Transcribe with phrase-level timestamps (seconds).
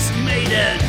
[0.00, 0.80] versus Maiden.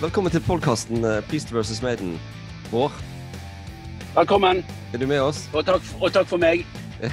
[0.00, 1.82] Velkommen til podkasten Priest vs.
[1.82, 2.20] Maiden.
[2.70, 2.92] Vår,
[4.14, 4.64] Velkommen,
[4.94, 5.48] er du med oss?
[5.52, 6.64] og takk, og takk for meg.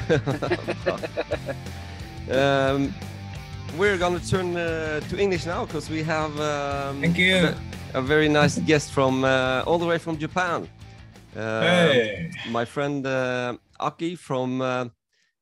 [2.31, 2.93] um,
[3.77, 7.53] we're gonna turn uh, to English now because we have um, Thank you.
[7.93, 10.67] a very nice guest from uh, all the way from Japan.
[11.35, 12.31] Uh, Hey.
[12.51, 14.85] My friend uh, Aki from uh,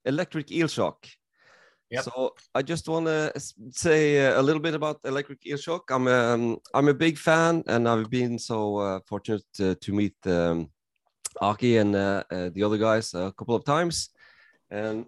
[0.05, 1.07] Electric Eel Shock.
[1.91, 2.03] Yep.
[2.03, 3.31] So I just want to
[3.71, 5.91] say uh, a little bit about Electric Eel Shock.
[5.91, 10.15] I'm um, I'm a big fan, and I've been so uh, fortunate to, to meet
[10.25, 10.69] um,
[11.41, 14.09] Aki and uh, uh, the other guys a couple of times.
[14.71, 15.05] And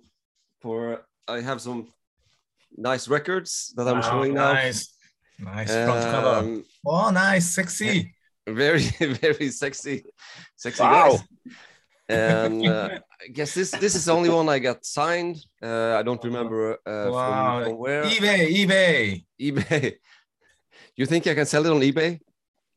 [0.62, 1.88] for I have some
[2.78, 4.54] nice records that I'm Wow, showing now.
[4.54, 4.94] Nice.
[5.40, 6.36] Nice front cover.
[6.40, 8.14] Um, Oh, nice, sexy.
[8.48, 10.04] very very sexy
[10.56, 11.18] sexy Wow.
[11.18, 11.24] guys
[12.10, 16.04] and uh, i guess this this is the only one i got signed uh, i
[16.04, 17.60] don't remember uh, wow.
[17.60, 19.26] from, from where eBay, eBay.
[19.40, 19.96] ebay
[20.96, 22.20] you think i can sell it on ebay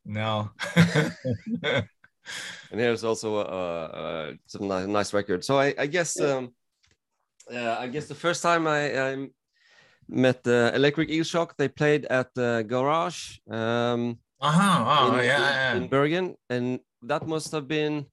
[0.04, 0.50] No.
[2.70, 6.54] and here's also uh, uh, some nice, nice record so i, I guess um,
[7.52, 9.28] uh, i guess the first time i, I
[10.08, 14.84] met uh, electric eel shock they played at the garage um, uh-huh.
[14.86, 15.74] Oh, in, yeah, in, yeah.
[15.76, 18.06] in Bergen, and that must have been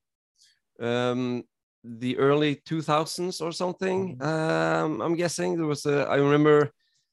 [0.80, 1.44] um,
[1.86, 4.18] the early 2000s or something.
[4.18, 4.24] Mm-hmm.
[4.24, 6.08] Um, I'm guessing there was a.
[6.10, 6.72] I remember,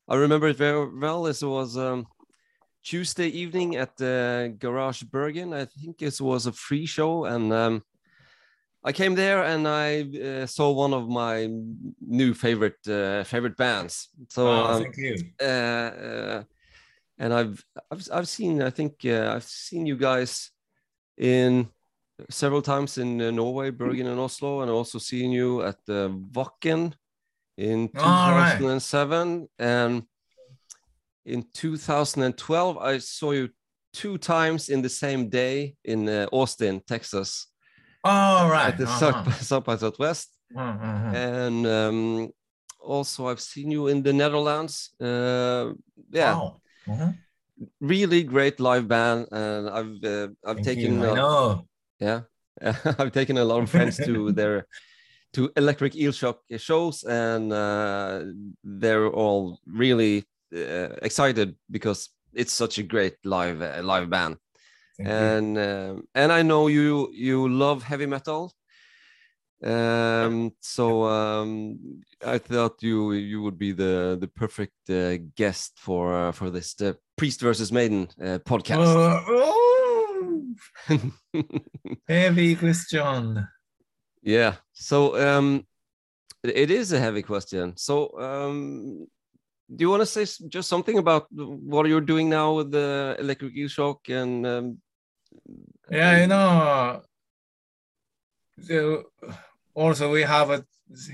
[0.09, 1.23] I remember it very well.
[1.25, 2.07] This was um,
[2.83, 5.53] Tuesday evening at the Garage Bergen.
[5.53, 7.83] I think this was a free show, and um,
[8.85, 11.49] I came there and I uh, saw one of my
[12.01, 14.09] new favorite uh, favorite bands.
[14.29, 15.17] So Oh, thank you.
[15.41, 16.43] uh, uh,
[17.19, 20.51] and I've I've I've seen I think uh, I've seen you guys
[21.17, 21.69] in
[22.31, 26.95] several times in uh, Norway, Bergen and Oslo, and also seen you at the Wacken
[27.57, 28.59] in All right.
[28.59, 30.03] 2007 and
[31.25, 33.51] in 2012 I saw you
[33.93, 37.47] two times in the same day in uh, Austin, Texas,
[38.05, 38.69] All right.
[38.69, 39.25] at the uh-huh.
[39.25, 41.15] South, South by Southwest Mhm.
[41.15, 42.31] and um,
[42.81, 44.91] also I've seen you in the Netherlands.
[45.01, 45.73] Uh,
[46.11, 46.61] yeah, Wow.
[46.87, 47.19] Mhm.
[47.81, 51.05] really great live band, and I've uh, I've Thank taken you.
[51.05, 51.69] I uh, know.
[52.03, 52.21] Yeah
[52.99, 54.67] I've taken a lot of friends to their
[55.33, 58.25] to Electric Eel Shock shows, and uh,
[58.63, 60.25] they're all really
[60.55, 64.37] uh, excited because it's such a great live uh, live band,
[64.97, 68.53] Thank and um and I know you you love heavy metal.
[69.65, 76.13] Um, so um, I thought you you would be the the perfect uh, guest for
[76.15, 76.75] uh, for this
[77.17, 78.89] Priest versus Maiden uh, podcast.
[78.89, 79.82] Uh, oh,
[82.09, 83.47] heavy question.
[84.23, 84.57] yeah.
[84.73, 85.67] So um,
[86.43, 87.77] it- is a heavy question.
[87.77, 89.07] So um,
[89.75, 93.53] do you want to say just something about what you're doing now with the electric
[93.71, 94.79] shock and um,
[95.91, 97.03] Yeah, you know.
[98.63, 99.05] So
[99.75, 100.65] also, we have a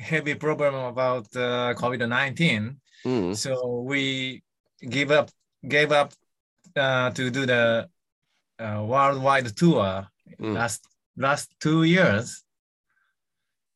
[0.00, 2.81] heavy problem about uh, COVID nineteen.
[3.06, 4.42] mm, So we
[4.88, 5.31] give up,
[5.66, 6.12] gave up
[6.76, 7.88] uh, to do the
[8.58, 10.08] uh, worldwide tour
[10.41, 10.54] Mm.
[10.54, 10.86] last
[11.16, 12.44] last two years.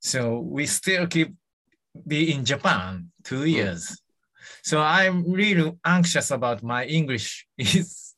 [0.00, 1.34] So we still keep
[2.06, 4.00] be in Japan two years.
[4.62, 8.14] So I'm really anxious about my English is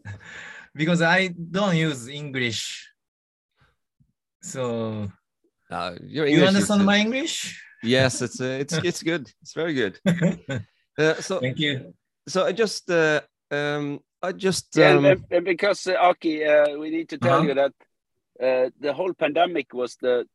[0.74, 2.90] because I don't use English.
[4.42, 5.10] So
[5.70, 7.60] uh, your you English is, understand uh, my English?
[7.82, 9.30] yes, it's uh, it's it's good.
[9.42, 9.98] It's very good.
[10.96, 11.92] Uh, so Thank you.
[12.28, 13.20] so I just uh,
[13.50, 17.38] um, I just Yeah, um, and, and because uh, Aki, uh, we need to tell
[17.38, 17.48] Uh-huh.
[17.48, 17.72] you that
[18.42, 20.26] uh, the whole pandemic was the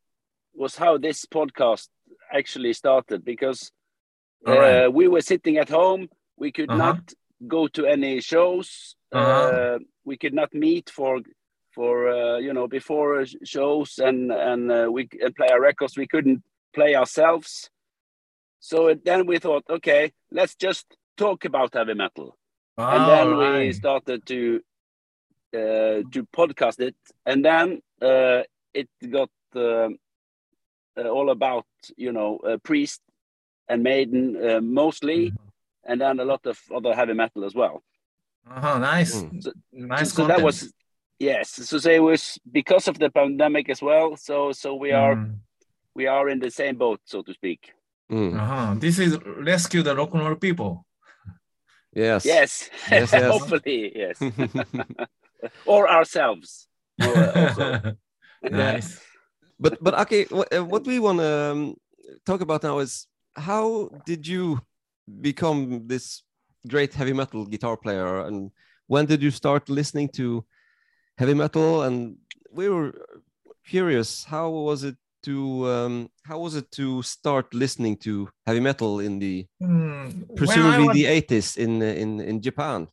[0.53, 1.89] was how this podcast
[2.33, 3.71] actually started because
[4.45, 4.85] right.
[4.85, 6.07] uh, we were sitting at home.
[6.37, 6.93] We could Uh-huh.
[6.95, 7.13] not
[7.47, 8.95] go to any shows.
[9.11, 9.49] Uh-huh.
[9.49, 11.21] Uh, we could not meet for
[11.75, 15.97] for uh, you know before shows and and uh, we and play our records.
[15.97, 16.43] We couldn't
[16.73, 17.69] play ourselves.
[18.59, 20.85] So then we thought, okay, let's just
[21.17, 22.38] talk about heavy metal
[22.79, 24.61] and then All we started to
[25.53, 26.95] uh, to podcast it,
[27.25, 28.43] and then uh,
[28.73, 29.97] it got um
[30.97, 31.65] uh, all about
[31.97, 33.01] you know uh, priest
[33.67, 35.33] and maiden uh, mostly,
[35.83, 37.81] and then a lot of other heavy metal as well.
[38.49, 39.15] Uh-huh, nice.
[39.23, 39.43] Mm.
[39.43, 40.73] So- nice so that was
[41.19, 41.49] yes.
[41.69, 44.15] So say it was because of the pandemic as well.
[44.17, 45.39] So so we are Mm.
[45.95, 47.73] we are in the same boat, so to speak.
[48.11, 48.75] mm, Uh-huh.
[48.79, 50.85] This is rescue the rock and roll people.
[51.99, 53.31] Yes Yes, Yes, yes.
[53.33, 54.17] hopefully yes,
[55.65, 56.67] or ourselves.
[58.49, 58.89] Nice.
[59.59, 61.75] but but okay what, uh, we want to um,
[62.25, 64.59] talk about now is how did you
[65.21, 66.23] become this
[66.67, 68.51] great heavy metal guitar player, and
[68.87, 70.45] when did you start listening to
[71.17, 71.83] heavy metal?
[71.83, 72.17] And
[72.51, 72.93] we were
[73.67, 78.99] curious, how was it to um, how was it to start listening to heavy metal
[78.99, 82.87] in the Mm, presumably was- the 80s in in in Japan?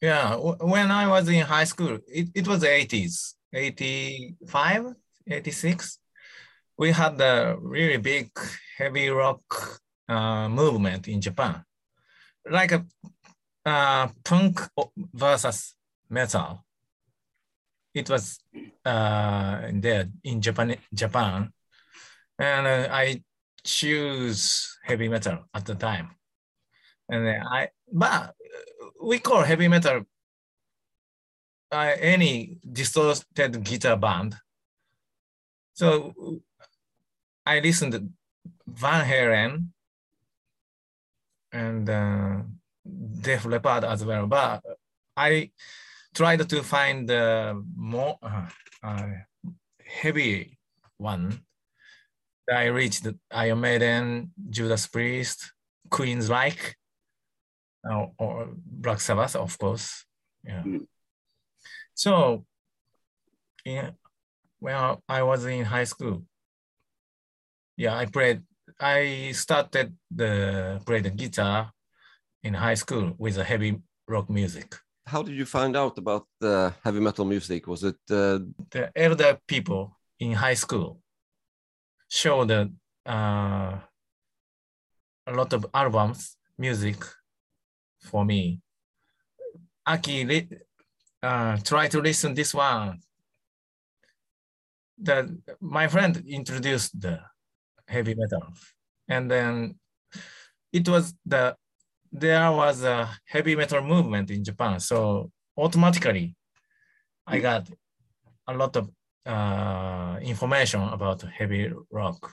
[0.00, 4.94] Yeah, when I was in high school, it, it was the 80s, 85,
[5.30, 5.98] 86.
[6.76, 8.30] We had a really big
[8.76, 9.40] heavy rock
[10.08, 11.62] uh, movement in Japan,
[12.50, 12.84] like a
[13.64, 14.60] uh, punk
[15.14, 15.74] versus
[16.10, 16.64] metal.
[17.94, 18.40] It was
[18.84, 21.52] uh, there in Japan, Japan,
[22.38, 23.22] and uh, I
[23.64, 26.10] choose heavy metal at the time.
[27.08, 28.34] And I, but
[29.02, 30.02] we call heavy metal
[31.72, 34.36] uh, any distorted guitar band.
[35.74, 36.42] So
[37.46, 38.08] I listened to
[38.66, 39.68] Van Halen
[41.52, 42.42] and uh,
[43.20, 44.62] Def Leppard as well, but
[45.16, 45.50] I
[46.14, 47.08] tried to find
[47.74, 48.46] more uh,
[48.82, 49.08] uh,
[49.84, 50.58] heavy
[50.98, 51.40] one.
[52.52, 55.52] I reached Iron Maiden, Judas Priest,
[55.88, 56.74] Queensrÿche,
[57.88, 60.04] uh, or Black Sabbath, of course.
[60.44, 60.62] Yeah.
[60.62, 60.86] Mm.
[61.94, 62.44] So,
[63.64, 63.90] yeah,
[64.60, 66.24] well, I was in high school.
[67.76, 68.42] Yeah, I played.
[68.80, 71.72] I started the play the guitar
[72.42, 74.74] in high school with a heavy rock music.
[75.06, 77.66] How did you find out about the heavy metal music?
[77.66, 78.38] Was it uh,
[78.70, 81.01] The elder people in high school
[82.12, 83.78] showed uh,
[85.26, 86.96] a lot of albums, music
[88.00, 88.60] for me.
[89.86, 90.48] Aki,
[91.22, 93.00] uh, try to listen this one.
[94.98, 97.18] The, my friend introduced the
[97.88, 98.44] heavy metal,
[99.08, 99.76] and then
[100.70, 101.56] it was the
[102.12, 104.78] there was a heavy metal movement in Japan.
[104.80, 106.36] So automatically,
[107.26, 107.68] I got
[108.46, 108.90] a lot of
[109.26, 112.32] uh, information about heavy rock.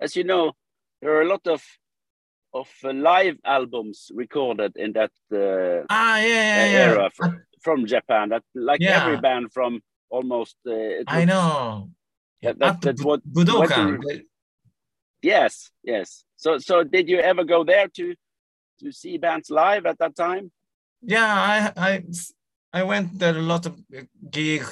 [0.00, 0.52] As you know,
[1.00, 1.62] there are a lot of
[2.54, 6.90] of uh, live albums recorded in that uh, Ah, yeah, yeah, yeah.
[6.92, 8.28] era from, from Japan.
[8.28, 9.00] That like Yeah.
[9.02, 9.80] every band from
[10.10, 10.56] almost.
[10.66, 11.90] Uh, I know.
[12.42, 14.04] That- that- At that's what- Budokan.
[14.04, 14.20] what
[15.22, 16.24] Yes, yes.
[16.36, 18.14] So, so did you ever go there to
[18.80, 20.50] to see bands live at that time?
[21.00, 22.02] Yeah, I, I,
[22.72, 23.74] I went there a lot of
[24.30, 24.64] gig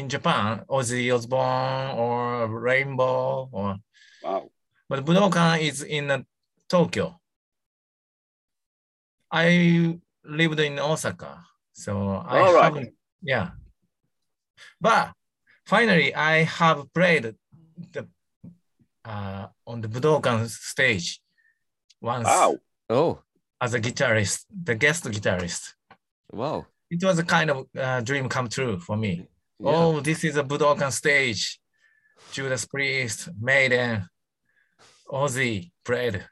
[0.00, 3.76] in Japan, Ozzy Osbourne or Rainbow, or
[4.24, 4.50] Wow.
[4.88, 6.22] but Budokan is in uh,
[6.68, 7.20] Tokyo.
[9.30, 11.92] I lived in Osaka, so
[12.26, 12.64] I All right.
[12.64, 12.90] haven't,
[13.22, 13.50] yeah.
[14.80, 15.12] But
[15.66, 17.34] finally, I have played
[17.92, 18.02] the
[19.04, 21.20] uh, on the Budokan stage
[22.00, 22.56] once Wow.
[22.90, 23.12] oh
[23.60, 25.74] as a guitarist, the guest guitarist.
[26.32, 29.12] wow It was a kind of uh, dream come true for me.
[29.60, 29.70] Yeah.
[29.70, 31.60] Oh, this is a Budokan stage.
[32.32, 34.08] Judas Priest, Maiden,
[35.08, 36.24] Ozzy played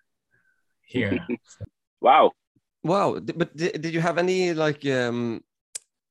[0.87, 1.27] here.
[2.01, 2.31] Wow.
[2.85, 5.41] wow but di- did you have any like um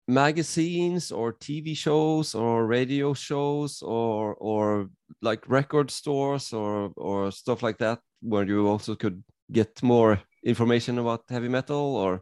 [0.06, 4.90] magazines or tv shows or radio shows or or
[5.22, 11.00] like record stores or or stuff like that where you also could get more information
[11.00, 12.22] about heavy metal or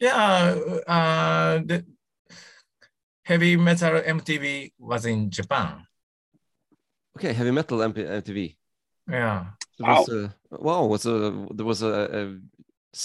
[0.00, 1.84] yeah, uh, the
[3.30, 5.68] heavy metal MTV was in Japan.
[7.16, 8.38] okay heavy metal mtv
[9.18, 9.38] Yeah.
[9.78, 10.22] There was a,
[10.66, 11.14] wow was a
[11.56, 12.22] there was a, a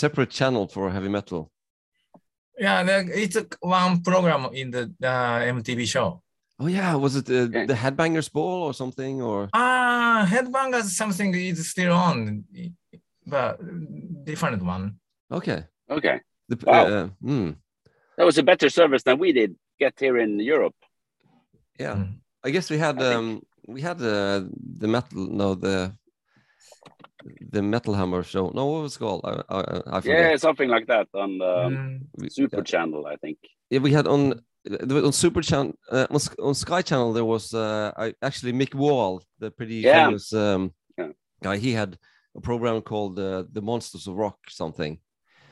[0.02, 1.42] separate channel for heavy metal
[2.66, 6.08] Yeah, the- it's one program in the uh, MTV show.
[6.62, 7.66] oh yeah was it uh, Okay.
[7.72, 12.16] the headbangers ball or something or Ah, Headbangers something is still on,
[13.34, 13.52] but
[14.30, 14.84] different one.
[15.38, 15.60] okay
[15.98, 16.16] Okay.
[16.50, 16.86] the, Wow.
[16.96, 17.50] uh, hmm.
[18.18, 20.76] That was a better service than we did get here in Europe.
[21.80, 22.20] yeah Mm.
[22.48, 24.42] I guess we had um we had uh,
[24.82, 25.92] the metal no the
[27.52, 30.70] the metal hammer show no what was it called I I, I forget Yeah, something
[30.76, 32.30] like that on the Mm.
[32.30, 32.72] Super yeah.
[32.72, 33.38] Channel, I think.
[33.72, 34.22] yeah, we had on
[35.06, 39.22] on Super Channel uh, on, on Sky Channel there was uh, I, actually Mick Wall
[39.40, 40.00] the pretty Yeah.
[40.00, 41.12] famous um, Yeah.
[41.46, 41.98] guy he had
[42.38, 45.00] a program called uh, the Monsters of Rock something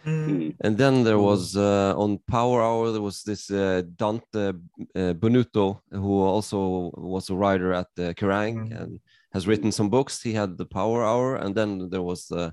[0.05, 0.55] Mm.
[0.61, 1.23] And then there Mm.
[1.23, 4.49] was uh, on Power Hour there was this uh, Dante
[4.95, 8.81] uh, Bonutto who also was a writer at uh, Kerrang Mm.
[8.81, 8.99] and
[9.33, 10.21] has written some books.
[10.21, 12.51] He had the Power Hour, and then there was uh,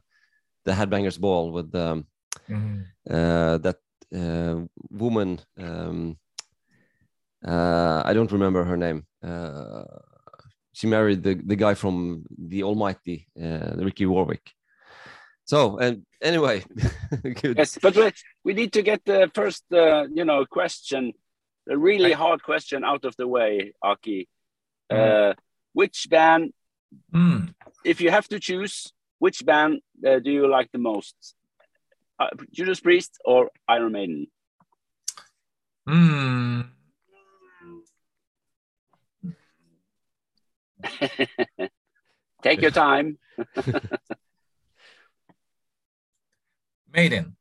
[0.64, 2.06] the Headbangers Ball with um,
[2.48, 2.84] Mm.
[3.10, 3.78] uh, that
[4.14, 5.40] uh, woman.
[5.58, 6.16] Um,
[7.46, 9.06] uh, I don't remember her name.
[9.22, 9.84] Uh,
[10.72, 14.52] she married the the guy from the Almighty, uh, Ricky Warwick.
[15.44, 16.64] So and anyway,
[17.22, 17.56] good.
[17.58, 18.12] Yes, but we,
[18.44, 21.12] we need to get the first, uh, you know, question,
[21.68, 24.28] a really hard question out of the way, Aki.
[24.90, 25.34] Uh,
[25.72, 26.52] which band,
[27.14, 27.54] Mm.
[27.84, 31.14] if you have to choose, which band uh, do you like the most?
[32.18, 34.26] Uh, Judas Priest or Iron Maiden?
[35.88, 36.68] Mm.
[42.42, 43.18] Take your time.
[46.92, 47.36] Maiden.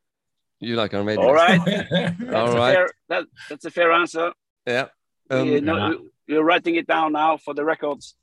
[0.59, 1.23] You like Iron Maiden?
[1.23, 1.59] All right.
[1.65, 4.33] That's, All a, fair, that, that's a fair answer.
[4.67, 4.87] Yeah.
[5.29, 8.15] Um, you know, you're writing it down now for the records.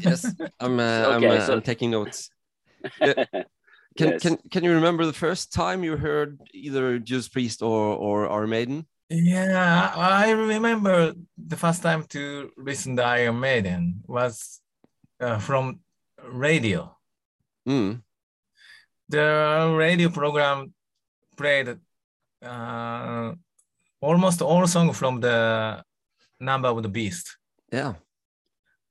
[0.00, 0.26] yes,
[0.58, 0.80] I'm.
[0.80, 0.82] Uh,
[1.16, 2.30] Okay, I'm, uh, so- I'm taking notes.
[3.00, 3.24] Yeah.
[3.96, 4.22] Can Yes.
[4.22, 8.50] can can you remember the first time you heard either Judas Priest or or Iron
[8.50, 8.86] Maiden?
[9.08, 14.60] Yeah, I remember the first time to listen to Iron Maiden was
[15.18, 15.80] uh, from
[16.28, 16.94] radio.
[17.66, 18.02] Mm.
[19.08, 20.72] The radio program
[21.36, 21.78] played
[22.42, 23.32] uh,
[24.00, 25.82] almost all songs from the
[26.40, 27.38] Number of the Beast
[27.72, 27.94] Yeah.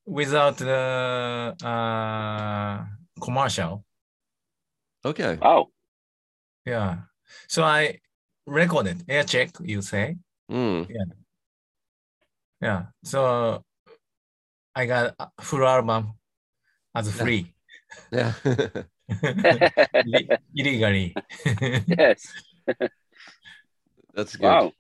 [0.05, 2.85] without the uh,
[3.21, 3.83] commercial.
[5.03, 5.37] Okay.
[5.41, 5.67] Wow.
[6.65, 6.97] Yeah.
[7.47, 7.99] So I
[8.47, 10.15] recorded air check, you say.
[10.49, 10.87] Mm.
[10.89, 11.05] Yeah.
[12.61, 12.83] Yeah.
[13.03, 13.63] So
[14.75, 16.13] I got a full album
[16.95, 17.53] as free
[18.11, 18.33] Yeah.
[18.43, 18.85] illi-
[20.55, 21.13] illegally.
[21.87, 22.27] yes.
[24.13, 24.43] That's good.
[24.43, 24.71] Wow.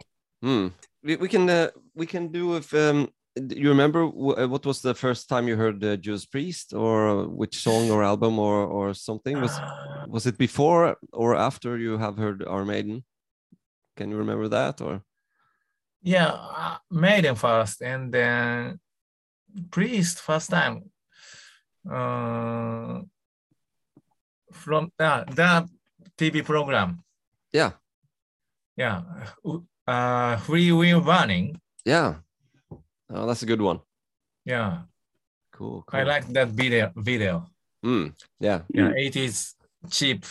[0.41, 0.67] Hmm.
[1.03, 4.81] We, we can uh, we can do if um you remember w- uh, what was
[4.81, 8.93] the first time you heard uh, Judas Priest or which song or album or or
[8.93, 13.03] something was Uh, was it before or after you have heard Iron Maiden?
[13.97, 15.03] Can you remember that or
[16.01, 18.79] yeah, uh, Maiden first and then
[19.71, 20.91] Priest first time.
[21.89, 23.01] Uh,
[24.55, 25.67] from uh, the
[26.17, 27.03] TV program.
[27.53, 27.71] yeah
[28.77, 29.01] Yeah.
[29.87, 31.59] Uh, Freewheel Burning.
[31.85, 32.15] yeah
[33.13, 33.79] oh, that's a good one
[34.45, 34.81] Yeah.
[35.53, 36.91] cool, I like that video.
[36.95, 37.45] Video.
[37.85, 38.13] mm.
[38.39, 39.53] yeah Yeah, 80s
[39.91, 40.25] cheap,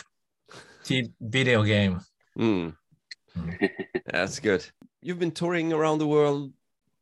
[0.83, 1.99] cheap video game.
[2.37, 2.75] Mm.
[4.11, 4.65] that's good
[5.01, 6.51] you've been touring around the world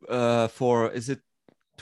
[0.10, 1.20] uh for is it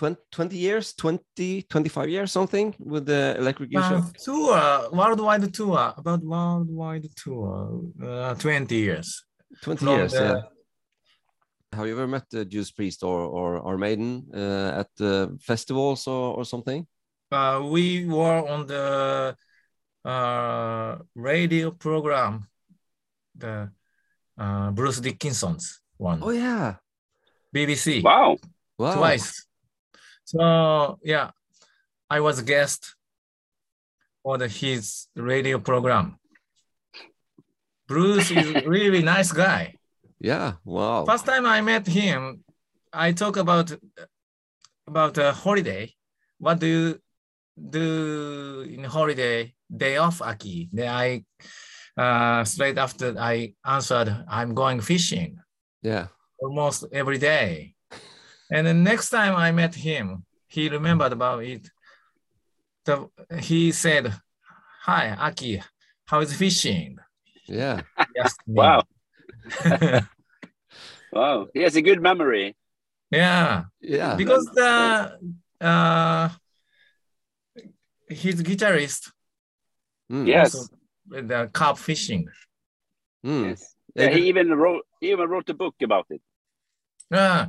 [0.01, 6.21] 20, 20 years 20 25 years something with the electric Uh, tour, worldwide tour, about
[6.23, 9.23] worldwide tour, uh, 20 years.
[9.61, 10.41] 20 From years the- yeah.
[11.77, 16.07] Have you ever met uh, Judas Priest or or or Maiden uh, at the festivals
[16.07, 16.87] or, or something?
[17.31, 19.35] Uh, we were on the
[20.03, 22.43] uh, radio program,
[23.37, 23.69] the
[24.37, 26.75] uh, Bruce Dickinson's one, oh yeah.
[27.55, 28.37] BBC, Wow.
[28.79, 28.95] wow.
[28.95, 29.45] Twice.
[30.31, 31.31] So yeah,
[32.09, 32.95] I was a guest
[34.23, 36.17] on the, his radio program.
[37.85, 39.75] Bruce is a really nice guy.
[40.19, 42.43] yeah wow First time I met him,
[42.93, 43.67] I talk about
[44.87, 45.91] about a holiday.
[46.39, 46.85] What do you
[47.57, 50.69] do in holiday day off, Aki?
[50.71, 51.07] Then I
[51.97, 55.39] uh, straight after I answered, I'm going fishing
[55.83, 56.07] yeah
[56.39, 57.70] almost every day.
[58.51, 61.69] And the next time I met him, he remembered about it.
[62.85, 63.07] The,
[63.39, 64.13] he said,
[64.83, 65.61] "Hi, Aki,
[66.05, 66.97] how is fishing?"
[67.47, 67.81] yeah
[68.15, 68.35] He.
[68.47, 68.83] Wow.
[71.11, 71.47] Wow.
[71.53, 72.55] He has a good memory.
[73.11, 73.63] yeah.
[73.81, 75.17] yeah because the
[75.59, 76.29] uh
[78.07, 79.11] his guitarist
[80.11, 80.55] Mm, Yes.
[80.55, 80.67] also
[81.07, 82.27] the carp fishing
[83.25, 83.45] mm.
[83.47, 83.75] Yes.
[83.95, 86.21] Yeah, he even wrote he even wrote a book about it.
[87.11, 87.47] yeah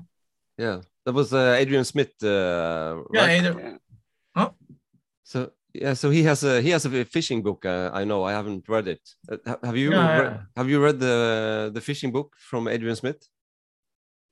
[0.58, 3.36] yeah that was uh, Adrian Smith uh, yeah right?
[3.38, 3.78] either-
[4.36, 4.48] Yeah.
[5.24, 5.38] so
[5.74, 8.68] yeah so he has a he has a fishing book uh, I know I haven't
[8.68, 9.02] read it.
[9.30, 10.40] Uh, have you Yeah, read, yeah.
[10.56, 11.16] have you read the
[11.74, 13.20] the fishing book from Adrian Smith?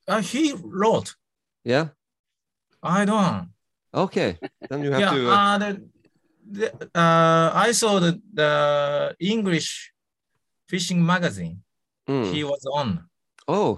[0.08, 1.14] Uh, he wrote.
[1.64, 1.88] Yeah?
[2.82, 3.50] I don't
[3.92, 4.38] okay
[4.70, 5.70] then you have yeah to uh, uh, the,
[6.58, 8.50] the, uh i saw the the
[9.18, 9.92] english
[10.70, 11.56] fishing magazine
[12.08, 12.24] mm.
[12.32, 12.88] he was on.
[13.48, 13.72] Oh.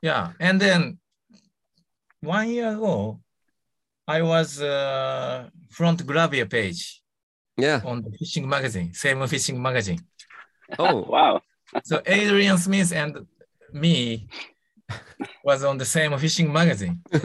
[0.00, 0.98] Yeah and then
[2.24, 3.20] one year ago
[4.08, 7.02] i was uh front gravia page
[7.56, 10.00] yeah on the fishing magazine same fishing magazine
[10.78, 11.40] oh Wow.
[11.82, 13.26] So Adrian Smith and
[13.72, 14.28] me
[15.42, 17.02] was on the same fishing magazine.
[17.12, 17.22] was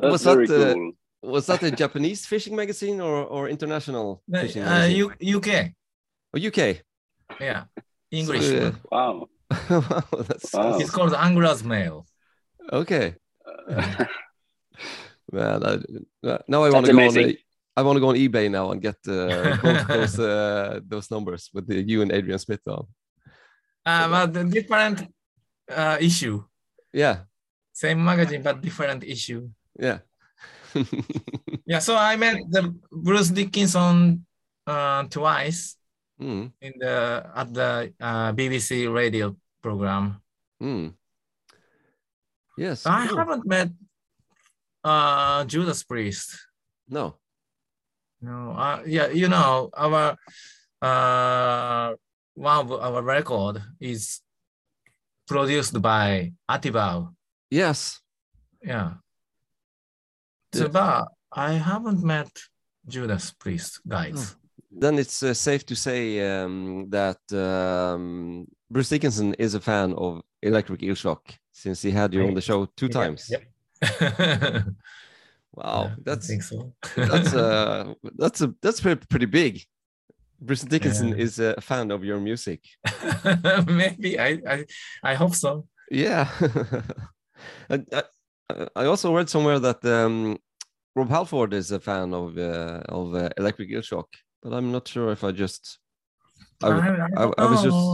[0.00, 0.92] That's that very uh, cool.
[1.22, 4.96] was that a Japanese fishing magazine or or international fishing Uh, magazine?
[5.20, 5.48] U- UK,
[6.34, 6.82] oh, UK.
[7.40, 7.64] yeah,
[8.10, 8.48] English.
[8.48, 8.72] So, uh.
[8.90, 9.28] Wow.
[9.70, 10.78] Wow, that's Wow.
[10.78, 12.06] It's called Angler's Mail.
[12.72, 13.14] okay.
[15.32, 15.78] Man, I,
[16.26, 17.04] uh, now I want to go on.
[17.04, 17.30] amazing.
[17.30, 21.10] uh, I want to go on eBay now and get uh, both those uh, those
[21.10, 22.86] numbers with the you and Adrian Smith on.
[23.86, 25.08] Uh, but the different
[25.70, 26.44] uh, issue.
[26.92, 27.24] Yeah,
[27.72, 29.48] Same magazine, but different issue.
[29.78, 29.98] yeah.
[31.66, 34.24] Yeah, so I met the Bruce Dickinson
[34.66, 35.76] uh, twice
[36.20, 40.20] mm, in the at the uh, BBC radio program.
[40.62, 40.92] mm.
[42.58, 42.84] Yes.
[42.84, 43.16] I cool.
[43.16, 43.70] haven't met
[44.84, 46.36] uh, Judas Priest.
[46.88, 47.16] No.
[48.20, 50.16] No, uh, yeah, you know our
[50.80, 51.94] uh,
[52.34, 54.20] one of our record is
[55.26, 57.10] produced by Attie Bauw.
[57.50, 58.00] Yes.
[58.62, 58.94] Yeah.
[60.54, 62.30] So, but I haven't met
[62.86, 64.36] Judas Priest guys.
[64.74, 70.22] Then it's uh, safe to say um, that um, Bruce Dickinson is a fan of
[70.42, 73.30] Electric Eel Shock since he had you on the show two Yeah, times.
[73.30, 73.42] Yep.
[75.54, 76.72] Wow, Yeah, that's so.
[76.96, 79.62] that's uh that's a that's pretty, pretty big.
[80.40, 81.16] Bruce Dickinson Yeah.
[81.24, 82.60] is a fan of your music.
[83.66, 84.64] maybe I, I
[85.02, 85.66] I hope so.
[85.90, 86.26] Yeah.
[87.70, 88.02] I,
[88.74, 90.38] I also read somewhere that um,
[90.96, 94.08] Rob Halford is a fan of uh, of uh, Electric Eel Shock,
[94.42, 95.78] but I'm not sure if I just.
[96.62, 97.86] I, I, I- I was just-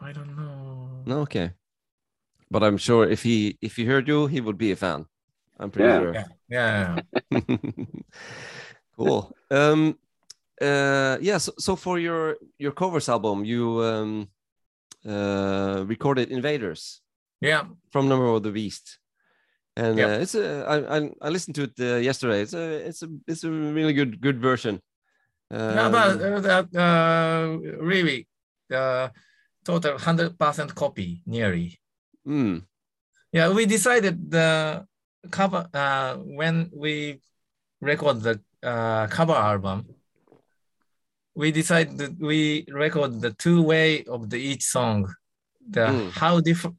[0.00, 1.02] I don't know.
[1.06, 1.52] no, okay.
[2.50, 5.06] But I'm sure if he if he heard you, he would be a fan.
[5.58, 6.00] I'm pretty Yeah.
[6.00, 6.14] sure.
[6.48, 7.00] Yeah.
[7.30, 7.40] Yeah.
[8.96, 9.34] cool.
[9.50, 9.98] Um,
[10.60, 11.38] uh, yeah.
[11.38, 14.28] So, so for your your covers album, you um,
[15.06, 17.00] uh, recorded Invaders
[17.40, 17.64] Yeah.
[17.90, 18.98] from Number of the Beast,
[19.76, 20.08] and Yep.
[20.08, 22.42] uh, it's a I, I I listened to it uh, yesterday.
[22.42, 24.80] It's a it's a it's a really good good version.
[25.50, 28.26] No, but Um, uh, that uh, really
[28.68, 29.12] the
[29.64, 31.78] total hundred percent copy nearly.
[32.26, 32.62] mm,
[33.32, 34.86] Yeah, we decided the
[35.30, 37.20] cover uh, when we
[37.80, 39.86] record the uh, cover album.
[41.34, 45.12] We decided that we record the two way of the each song,
[45.68, 46.10] the Mm.
[46.12, 46.76] how different,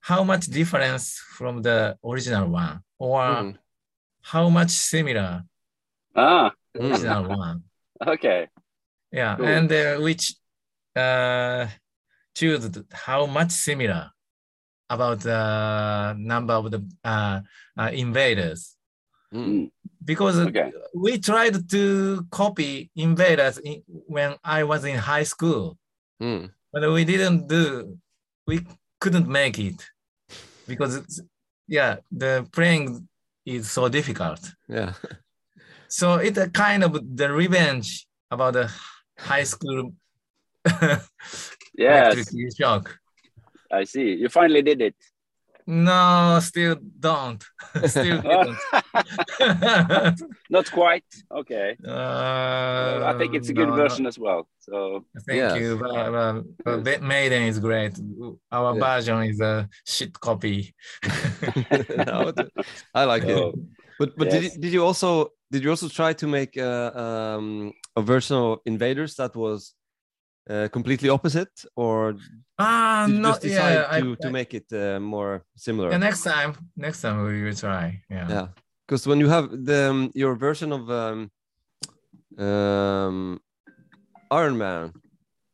[0.00, 3.58] how much difference from the original one, or mm,
[4.22, 5.42] how much similar
[6.14, 6.50] Ah.
[6.80, 7.62] Original one.
[8.06, 8.48] okay.
[9.12, 9.46] Yeah, Cool.
[9.46, 10.34] and uh, which
[10.96, 11.66] uh,
[12.36, 14.10] choose how much similar
[14.90, 17.40] about the number of the uh,
[17.78, 18.74] uh, invaders
[19.32, 19.70] Mm.
[20.02, 20.72] because Okay.
[20.94, 25.76] we tried to copy invaders in, when I was in high school,
[26.22, 26.50] Mm.
[26.72, 27.98] but we didn't do.
[28.46, 28.56] We
[29.00, 29.86] couldn't make it
[30.66, 31.20] because it's,
[31.66, 33.06] yeah, the playing
[33.44, 34.40] is so difficult.
[34.66, 34.92] Yeah.
[35.88, 38.70] So it's a kind of the revenge about the
[39.18, 39.92] high school
[41.76, 42.98] Yes, electric shock.
[43.70, 44.14] I see.
[44.14, 44.94] You finally did it.
[45.66, 47.44] No, still don't.
[47.86, 48.56] still didn't.
[50.50, 51.04] Not quite.
[51.30, 51.76] Okay.
[51.86, 53.82] uh, I think it's a good no, no.
[53.82, 54.48] version as well.
[54.60, 55.60] So Thank Yes.
[55.60, 55.76] you.
[55.78, 57.98] But, but, but Maiden is great.
[58.50, 58.80] Our Yeah.
[58.96, 60.74] version is a shit copy.
[62.06, 62.32] No,
[62.94, 63.54] I like it.
[63.98, 64.54] But but did Yes.
[64.54, 68.58] you, did you also did you also try to make a um, a version of
[68.66, 69.74] Invaders that was
[70.50, 72.14] uh, completely opposite, or
[72.58, 73.86] Ah, did you no, just decide yeah.
[73.90, 75.90] I- to to make it uh, more similar?
[75.90, 78.02] yeah, next time, next time we will try.
[78.10, 78.28] Yeah.
[78.28, 78.48] Yeah,
[78.86, 81.30] because when you have the um, your version of um,
[82.38, 83.40] um,
[84.30, 84.92] Iron Man,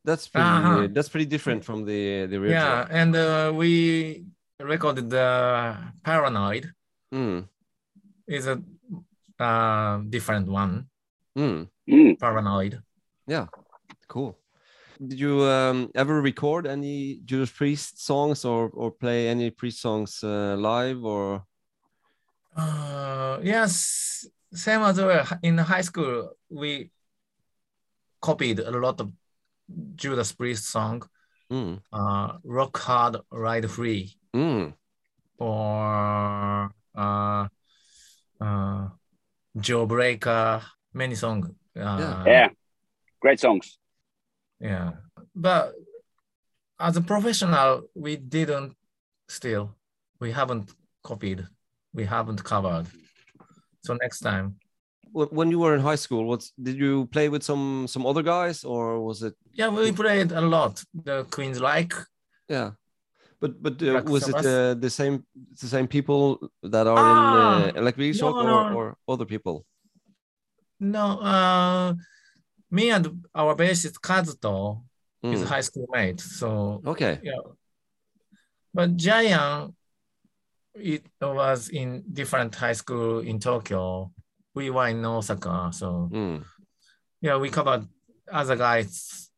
[0.03, 0.87] that's pretty Uh-huh.
[0.93, 2.55] that's pretty different from the the original.
[2.55, 4.25] Yeah, and uh, we
[4.59, 6.71] recorded the Paranoid
[7.13, 7.47] Mm,
[8.27, 8.61] is a
[9.39, 10.87] uh, different one.
[11.37, 12.19] mm, mm.
[12.19, 12.81] Paranoid.
[13.27, 13.47] Yeah,
[14.07, 14.37] cool.
[15.05, 20.23] Did you um, ever record any Judas Priest songs or or play any Priest songs
[20.23, 21.43] uh, live or?
[22.55, 25.27] Uh, yes, same as well.
[25.43, 26.89] In high school, we
[28.21, 29.11] copied a lot of
[29.95, 31.03] Judas Priest song,
[31.51, 34.73] Mm, uh, Rock Hard, Ride Free, mm,
[35.37, 37.47] or uh,
[38.41, 38.87] uh,
[39.57, 40.61] Jawbreaker,
[40.93, 41.47] many songs.
[41.75, 42.23] Uh, Yeah.
[42.25, 42.49] Yeah.
[43.21, 43.77] Great songs.
[44.59, 44.91] yeah.
[45.35, 45.73] But
[46.79, 48.75] as a professional, we didn't
[49.27, 49.75] still,
[50.19, 50.71] we haven't
[51.03, 51.45] copied,
[51.93, 52.85] we haven't covered.
[53.83, 54.55] So next time.
[55.11, 58.65] When you were in high school, what's did you play with some some other guys
[58.65, 59.33] or was it?
[59.53, 60.83] Yeah, we played a lot.
[60.93, 62.05] The Queensrÿche
[62.49, 62.71] Yeah,
[63.39, 65.23] but but uh, was it uh, the same
[65.61, 67.21] the same people that are Ah, in
[67.75, 68.75] uh, Electric no, Shock or, no.
[68.77, 69.65] or other people?
[70.79, 71.19] no.
[71.19, 71.93] Uh,
[72.71, 74.83] me and our bassist Kazuto
[75.23, 76.19] is Mm, high school mate.
[76.21, 77.19] So Okay.
[77.23, 77.41] yeah,
[78.73, 79.73] but Giant
[80.75, 84.11] it was in different high school in Tokyo.
[84.53, 86.43] We were in Osaka, so Mm.
[87.21, 87.87] yeah, we covered
[88.31, 89.29] other guys.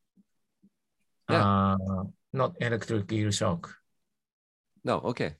[1.30, 1.44] Yeah.
[1.44, 3.74] Uh, not electric eel shock.
[4.88, 5.34] No, okay.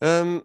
[0.00, 0.42] Um,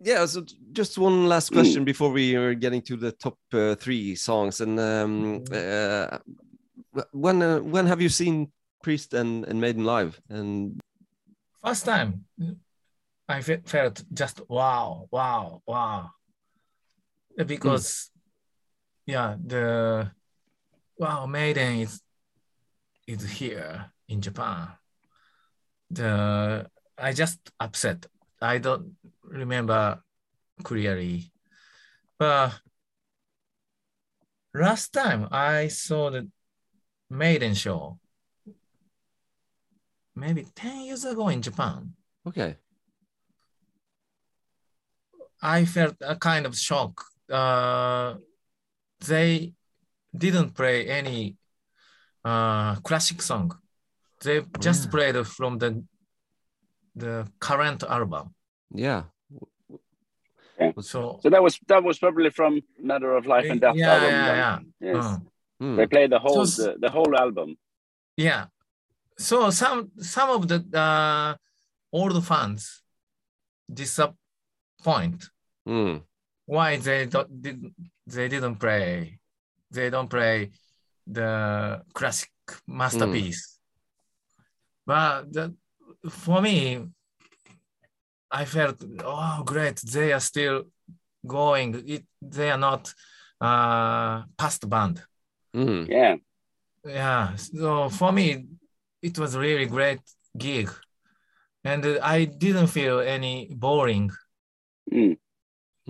[0.00, 0.24] yeah.
[0.24, 4.62] So just one last question before we are getting to the top uh, three songs.
[4.62, 6.16] And um, uh,
[7.12, 8.50] when uh, when have you seen
[8.82, 10.18] Priest and, and Maiden live?
[10.30, 10.80] And
[11.62, 12.24] First time,
[13.28, 16.10] I fe- felt just wow, wow, wow.
[17.36, 18.10] Because,
[19.04, 20.10] yeah, the
[20.98, 22.00] wow, Maiden is
[23.06, 24.68] is here in Japan.
[25.90, 26.66] The
[26.98, 28.06] I just upset.
[28.40, 30.02] I don't remember
[30.62, 31.32] clearly,
[32.18, 32.52] but
[34.54, 36.28] last time I saw the
[37.10, 37.98] Maiden show,
[40.14, 41.94] maybe ten years ago in Japan.
[42.26, 42.56] okay,
[45.42, 47.04] I felt a kind of shock.
[47.30, 48.16] Uh,
[49.06, 49.52] they
[50.16, 51.36] didn't play any
[52.24, 53.58] uh, classic song.
[54.22, 54.90] They just Yeah.
[54.90, 55.84] played from the
[56.94, 58.34] the current album.
[58.74, 59.02] yeah.
[60.80, 64.10] So So that was that was probably from Matter of Life and Death Yeah, album.
[64.10, 64.58] yeah, yeah.
[64.92, 65.06] Yes.
[65.60, 65.76] Hmm.
[65.76, 67.56] They played the whole So- the, the whole album.
[68.16, 68.46] yeah.
[69.18, 71.34] So some some of the uh,
[71.92, 72.82] old fans
[73.80, 75.20] disappoint
[75.66, 75.96] Hmm.
[76.46, 77.58] why they don't did
[78.14, 79.18] they didn't play
[79.70, 80.50] they don't play
[81.06, 81.30] the
[81.94, 82.30] classic
[82.66, 83.42] masterpiece
[84.86, 85.54] but the,
[86.08, 86.86] for me
[88.30, 90.64] i felt oh great they are still
[91.26, 92.92] going it, they are not
[93.40, 95.02] uh past band
[95.54, 95.84] Hmm.
[95.88, 96.16] Yeah.
[96.84, 98.46] yeah so for me
[99.02, 100.00] it was really great
[100.36, 100.68] gig
[101.62, 104.10] and i didn't feel any boring
[104.92, 105.16] Mm.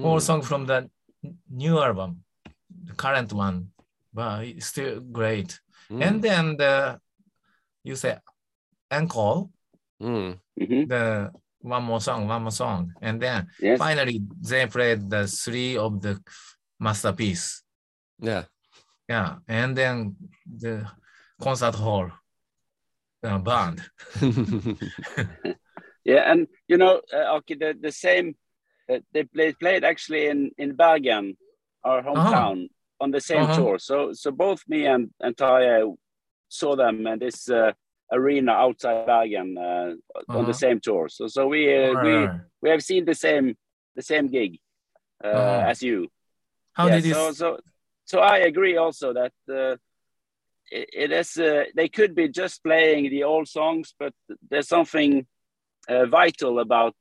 [0.03, 0.27] all Hmm.
[0.27, 0.89] song from the
[1.51, 2.23] new album,
[2.85, 3.73] the current one,
[4.13, 5.61] but it's still great.
[5.89, 6.03] Hmm.
[6.03, 7.01] And then the
[7.83, 8.19] you say
[8.91, 9.49] encore,
[10.05, 10.33] Hmm.
[10.61, 13.79] hmm the one more song, one more song, and then Yes.
[13.79, 16.21] finally they played the three of the
[16.79, 17.63] masterpiece.
[18.21, 18.45] Yeah.
[19.09, 20.87] Yeah, and then the
[21.41, 22.11] concert hall
[23.23, 23.83] uh, band.
[26.05, 28.37] Yeah, and you know, uh, okay, the, the same.
[28.93, 31.37] Uh, they played played actually in in Bergen,
[31.83, 32.69] our hometown,
[33.01, 33.55] on the same Uh-huh.
[33.55, 33.79] tour.
[33.79, 35.97] So so both me and and Tarja
[36.49, 37.73] saw them and this uh,
[38.15, 39.95] arena outside Bergen uh,
[40.35, 40.47] on Uh-huh.
[40.47, 41.09] the same tour.
[41.09, 42.31] So so we uh, we
[42.63, 43.57] we have seen the same
[43.97, 44.59] the same gig
[45.25, 45.65] uh, Uh-huh.
[45.71, 46.09] as you.
[46.75, 47.15] How Yeah, did you?
[47.15, 47.59] so so
[48.05, 49.77] so I agree also that uh,
[50.71, 54.13] it, it is uh, they could be just playing the old songs, but
[54.51, 55.27] there's something
[55.89, 56.95] uh, vital about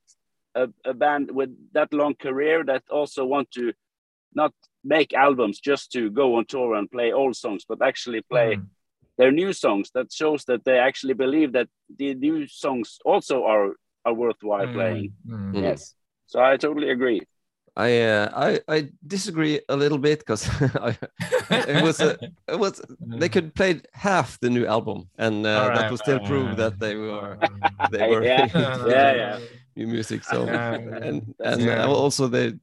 [0.55, 3.73] a, a band with that long career that also want to
[4.35, 8.57] not make albums just to go on tour and play old songs, but actually play
[8.57, 8.67] Mm.
[9.17, 9.91] Their new songs.
[9.93, 13.73] That shows that they actually believe that the new songs also are
[14.05, 15.13] are worthwhile Mm, playing.
[15.27, 15.53] mm.
[15.53, 15.63] Mm.
[15.63, 15.95] Yes,
[16.27, 17.21] so I totally agree.
[17.75, 20.45] I uh, I I disagree a little bit because
[21.49, 22.81] it was a, it was
[23.17, 26.57] they could play half the new album and uh, that would still prove alright.
[26.57, 27.39] that they were
[27.89, 28.47] they were Yeah,
[28.85, 29.39] yeah, yeah.
[29.75, 30.23] new music.
[30.23, 30.77] So Yeah.
[31.01, 31.85] and and yeah.
[31.87, 32.53] also they,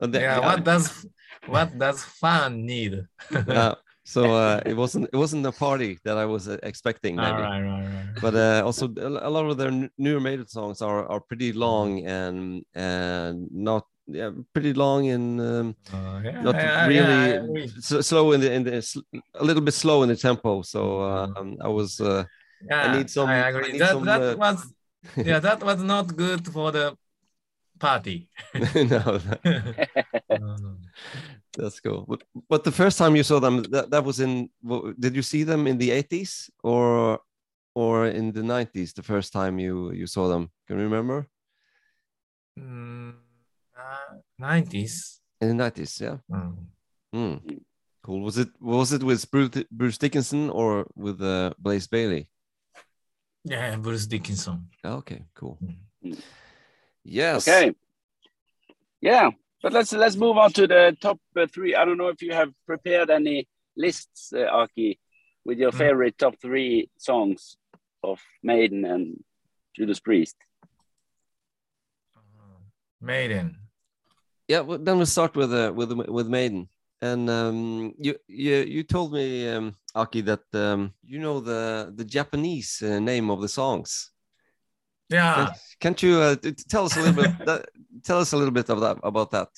[0.00, 1.06] and they yeah, what does
[1.46, 3.02] what does fan need?
[3.48, 3.74] uh,
[4.12, 7.42] so uh, it wasn't it wasn't a party that I was uh, expecting All maybe.
[7.42, 8.22] right, right, right.
[8.22, 12.64] But uh, also a lot of their newer Maiden songs are are pretty long and
[12.74, 18.32] and not yeah pretty long and um, Uh, yeah, not yeah, really yeah, I slow
[18.34, 18.76] in the in the
[19.34, 20.62] a little bit slow in the tempo.
[20.62, 21.36] So Mm-hmm.
[21.40, 22.24] um, I was uh,
[22.70, 23.72] Yeah, need some- I I agree.
[23.72, 24.58] need that some, that uh, was
[25.28, 26.96] yeah, that was not good for the
[27.78, 28.28] party.
[28.74, 29.18] no
[30.32, 30.76] Mm.
[31.56, 32.04] that's cool.
[32.08, 34.50] But, but the first time you saw them, that, that was in.
[34.98, 37.20] Did you see them in the eighties or
[37.74, 38.92] or in the nineties?
[38.92, 41.26] The first time you you saw them, can you remember?
[42.58, 43.14] Mm,
[43.78, 45.20] uh, 90s.
[45.40, 46.18] In the nineties, yeah.
[46.30, 46.56] Mm.
[47.12, 47.36] Hmm.
[48.02, 48.20] Cool.
[48.22, 52.28] Was it was it with Bruce, Bruce Dickinson or with uh, Blaze Bayley?
[53.44, 54.68] Yeah, Bruce Dickinson.
[54.84, 55.58] Okay, cool.
[56.04, 56.20] Mm.
[57.04, 57.48] Yes.
[57.48, 57.74] Okay.
[59.00, 59.30] Yeah,
[59.62, 61.74] but let's let's move on to the top uh, three.
[61.74, 64.98] I don't know if you have prepared any lists, uh, Aki,
[65.44, 65.78] with your Mm.
[65.78, 67.56] favorite top three songs
[68.02, 69.22] of Maiden and
[69.76, 70.36] Judas Priest.
[73.00, 73.56] Maiden.
[74.48, 74.60] Yeah.
[74.60, 76.68] Well, then we'll start with uh, with with Maiden.
[77.00, 82.04] And um, you you you told me, um, Aki, that um, you know the the
[82.04, 84.11] Japanese uh, name of the songs.
[85.08, 86.36] Yeah, Can't you uh,
[86.68, 87.38] tell us a little bit?
[87.44, 87.66] That,
[88.02, 89.48] tell us a little bit of that about that.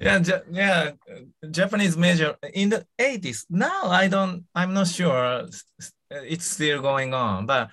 [0.00, 0.90] yeah, Ja- yeah.
[1.10, 3.46] uh, Japanese major in the 80s.
[3.50, 4.44] Now I don't.
[4.54, 5.46] I'm not sure.
[5.48, 7.70] s- s- It's still going on, but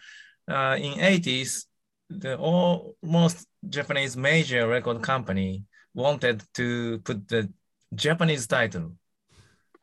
[0.49, 1.65] uh, in 80s,
[2.09, 7.49] the almost Japanese major record company wanted to put the
[7.95, 8.93] Japanese title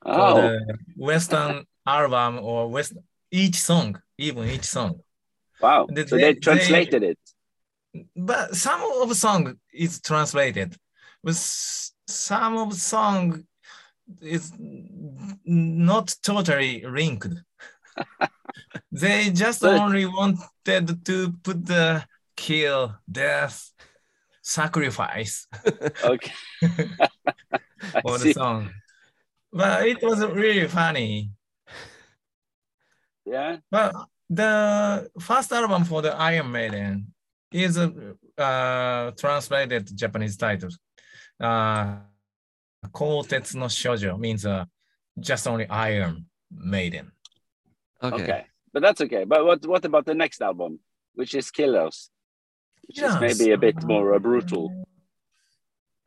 [0.03, 2.93] for Oh, the Western album or West
[3.31, 5.01] each song, even each song.
[5.65, 5.81] Wow.
[5.95, 7.19] They- So they they- translated it.
[8.31, 9.43] but some of the song
[9.87, 10.71] is translated
[11.25, 11.37] but
[12.31, 13.25] some of the song
[14.37, 14.45] is
[15.45, 17.33] not totally linked
[19.05, 22.05] they just But- only wanted to put the
[22.37, 22.81] kill
[23.23, 23.57] death
[24.43, 25.35] sacrifice
[26.15, 26.35] Okay.
[28.03, 28.61] For the song
[29.61, 31.13] but it was really funny
[33.35, 33.57] Yeah.
[33.71, 33.91] But
[34.31, 37.13] the first album for the Iron Maiden
[37.53, 37.93] is a
[38.39, 40.71] uh, translated Japanese title.
[41.41, 41.97] Uh,
[42.87, 44.65] Kotetsu no Shoujo means uh,
[45.19, 47.13] just only Iron Maiden.
[48.03, 48.23] Okay.
[48.23, 48.47] Okay.
[48.73, 49.25] But that's okay.
[49.25, 50.81] But what what about the next album,
[51.15, 52.11] which is Killers,
[52.87, 54.85] which is maybe a bit more uh, brutal?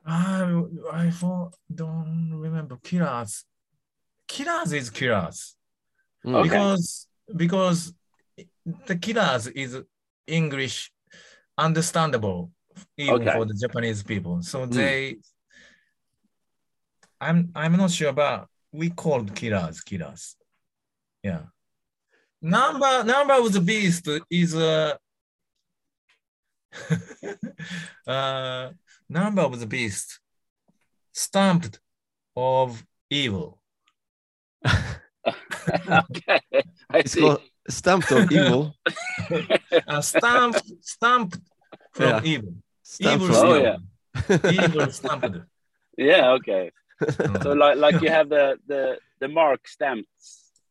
[0.06, 3.46] I I for- don't remember Killers.
[4.28, 5.54] Killers is Killers
[6.26, 6.36] Mm.
[6.36, 6.50] Okay.
[6.50, 7.94] because because
[8.86, 9.82] the Killers is
[10.28, 10.92] English
[11.58, 12.52] understandable
[12.98, 13.32] even Okay.
[13.32, 14.42] for the Japanese people.
[14.42, 14.72] So Mm.
[14.74, 15.18] they,
[17.20, 20.36] I'm I'm not sure, but we called Killers Killers.
[21.24, 21.44] Yeah.
[22.42, 24.96] Number number of the beast is uh,
[28.08, 28.70] uh
[29.10, 30.20] number of the beast
[31.14, 31.80] stamped
[32.36, 33.60] of evil.
[34.66, 36.42] okay.
[36.92, 37.22] I It's see.
[37.22, 38.74] called Stamped of Evil.
[39.88, 41.38] uh, stamped stamped
[41.92, 42.22] from Yeah.
[42.24, 42.54] evil.
[42.84, 43.78] Stamped evil from Oh, yeah.
[44.64, 45.38] evil stamped.
[45.98, 46.32] Yeah.
[46.38, 46.72] Okay.
[47.44, 50.08] So like like you have the the the mark stamped.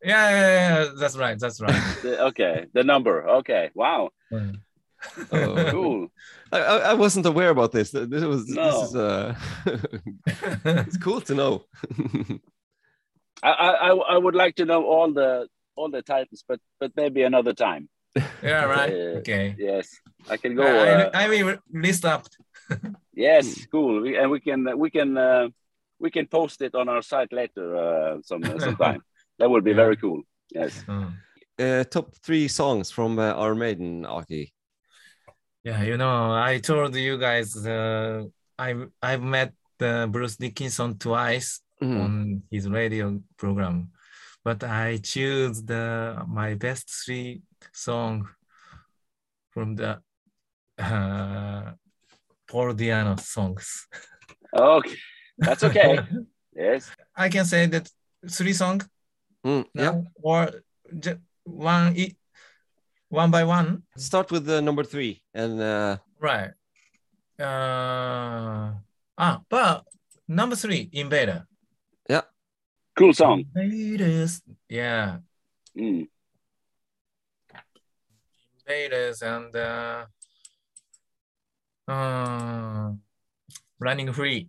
[0.03, 0.51] yeah, yeah,
[0.85, 1.39] yeah, that's right.
[1.39, 1.83] That's right.
[2.03, 2.67] The, okay.
[2.73, 3.29] The number.
[3.41, 3.71] Okay.
[3.75, 4.11] Wow.
[4.33, 4.61] Mm.
[5.33, 5.71] Oh.
[5.71, 6.09] Cool.
[6.53, 7.91] I, I I wasn't aware about this.
[7.91, 8.65] This was No.
[8.65, 9.35] this is uh
[10.65, 11.65] it's cool to know.
[13.43, 16.91] I, I I- I would like to know all the all the titles, but but
[16.97, 17.89] maybe another time.
[18.43, 18.93] yeah, right.
[18.93, 19.55] Uh, Okay.
[19.59, 19.89] Yes.
[20.31, 20.63] I can go.
[20.65, 22.27] I, Uh, I will list up.
[23.15, 23.67] yes.
[23.71, 24.03] Cool.
[24.03, 25.49] We, and we can we can uh,
[25.99, 29.01] we can post it on our site later uh, some sometime.
[29.39, 29.83] that would be Yeah.
[29.85, 30.23] very cool.
[30.55, 30.85] Yes.
[30.89, 31.13] Mm.
[31.59, 34.53] Uh, top three songs from uh, our maiden, Aki.
[35.65, 38.25] Yeah, you know, I told you guys uh,
[38.59, 42.01] I've I've met uh, Bruce Dickinson twice Mhm.
[42.05, 43.91] on his radio program,
[44.47, 48.29] but I choose the my best three song
[49.53, 49.91] from the
[50.79, 51.73] uh,
[52.49, 53.89] Paul Di'Anno songs.
[54.55, 54.97] Okay.
[55.39, 55.99] That's okay.
[56.55, 56.91] yes.
[57.25, 57.91] I can say that
[58.39, 58.79] three song
[59.47, 60.01] Mm, yeah.
[60.23, 60.41] or
[61.05, 62.17] ju- one e-
[63.09, 63.83] one by one.
[63.97, 66.51] Start with the number three, and uh, Right.
[67.39, 68.75] Uh,
[69.19, 69.85] ah, but
[70.29, 71.47] number three, Invader.
[72.97, 73.45] Cool song.
[73.55, 74.43] Invaders.
[74.69, 75.19] Yeah.
[75.77, 76.09] Mm.
[78.67, 80.07] Invaders and uh,
[81.87, 82.93] uh,
[83.79, 84.49] Running Free.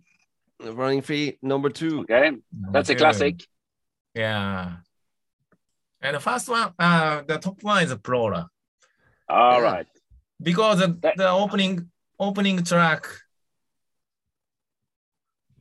[0.60, 2.00] Running Free, number two.
[2.00, 2.32] Okay.
[2.72, 3.44] That's a classic.
[4.14, 4.76] Yeah.
[6.00, 8.46] And the first one, uh, the top one is Prowler.
[9.28, 9.70] All Yeah.
[9.72, 9.86] right.
[10.42, 13.06] because the, That- the opening opening track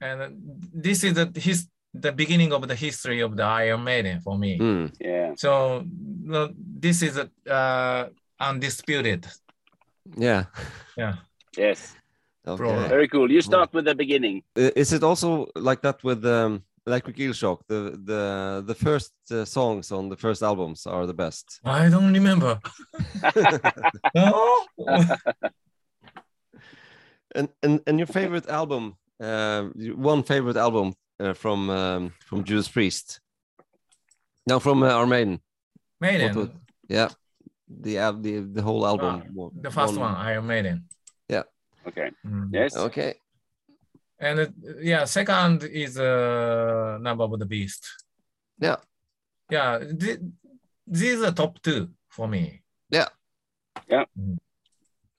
[0.01, 0.37] and
[0.73, 1.67] this is the his
[2.01, 4.57] the beginning of the history of the Iron Maiden for me.
[4.59, 5.33] Mm, Yeah.
[5.35, 5.83] So
[6.23, 6.49] no,
[6.81, 9.27] this is a, uh, undisputed.
[10.17, 10.43] yeah.
[10.97, 11.15] Yeah.
[11.57, 11.95] Yes.
[12.47, 12.87] Okay.
[12.87, 13.31] Very cool.
[13.31, 14.43] You start with the beginning.
[14.55, 17.59] Is it also like that with um, Electric Eel Shock?
[17.67, 21.59] The the the first uh, songs on the first albums are the best.
[21.65, 22.59] I don't remember.
[24.15, 24.65] no?
[27.35, 29.63] And and and your favorite album, uh,
[29.95, 33.19] one favorite album uh, from um, from Judas Priest.
[34.47, 35.39] No, from uh, our maiden.
[35.99, 36.27] Maiden.
[36.27, 37.09] What would- Yeah,
[37.67, 39.23] the al- the the whole album.
[39.23, 40.85] Ah, the first one, Iron Maiden.
[41.29, 41.43] Yeah.
[41.87, 42.11] Okay.
[42.25, 42.49] Mm.
[42.53, 42.75] Yes.
[42.77, 43.13] Okay.
[44.19, 44.47] And uh,
[44.81, 47.83] yeah, second is uh, Number of the Beast.
[48.59, 48.77] Yeah.
[49.49, 50.19] Yeah, th-
[50.87, 52.63] these are top two for me.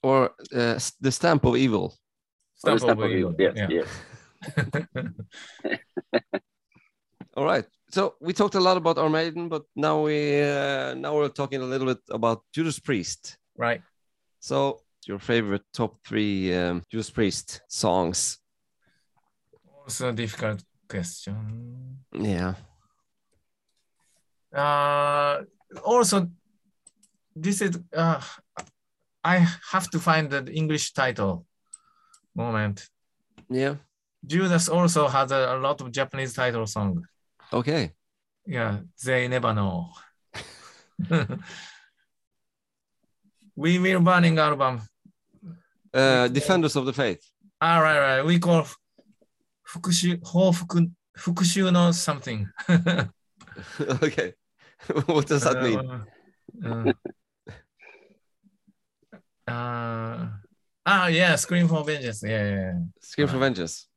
[0.03, 1.93] Or uh, s- the Stamp of Evil.
[1.93, 3.31] Oh, the Stamp Stamp of of Evil.
[3.33, 3.53] Evil, Yes.
[3.57, 3.69] yeah.
[3.71, 3.89] Yes.
[7.37, 7.65] All right.
[7.91, 11.63] So we talked a lot about our maiden, but now we uh, now we're talking
[11.63, 13.39] a little bit about Judas Priest.
[13.57, 13.83] right.
[14.41, 18.39] So your favorite top three um, Judas Priest songs?
[19.83, 21.99] Also a difficult question.
[22.13, 22.55] Yeah.
[24.55, 25.43] Uh,
[25.85, 26.29] also,
[27.35, 28.21] this is uh,
[29.25, 31.47] I have to find the English title.
[32.35, 32.89] Moment.
[33.49, 33.77] Yeah.
[34.27, 37.07] Judas also has a, a lot of Japanese title song.
[37.53, 37.93] Okay.
[38.47, 39.91] Yeah, they never know.
[43.57, 44.81] we will burning album.
[45.93, 47.23] Uh, Defenders of the Faith.
[47.61, 48.25] All ah, right, right.
[48.25, 48.67] We call
[49.69, 52.49] Fukushu, no something.
[53.81, 54.33] okay.
[55.07, 55.79] what does that mean?
[56.65, 56.93] Uh,
[59.47, 60.29] uh, uh,
[60.87, 62.23] ah, yeah, Scream for Vengeance.
[62.23, 62.73] Yeah, yeah.
[63.01, 63.88] Scream for Vengeance.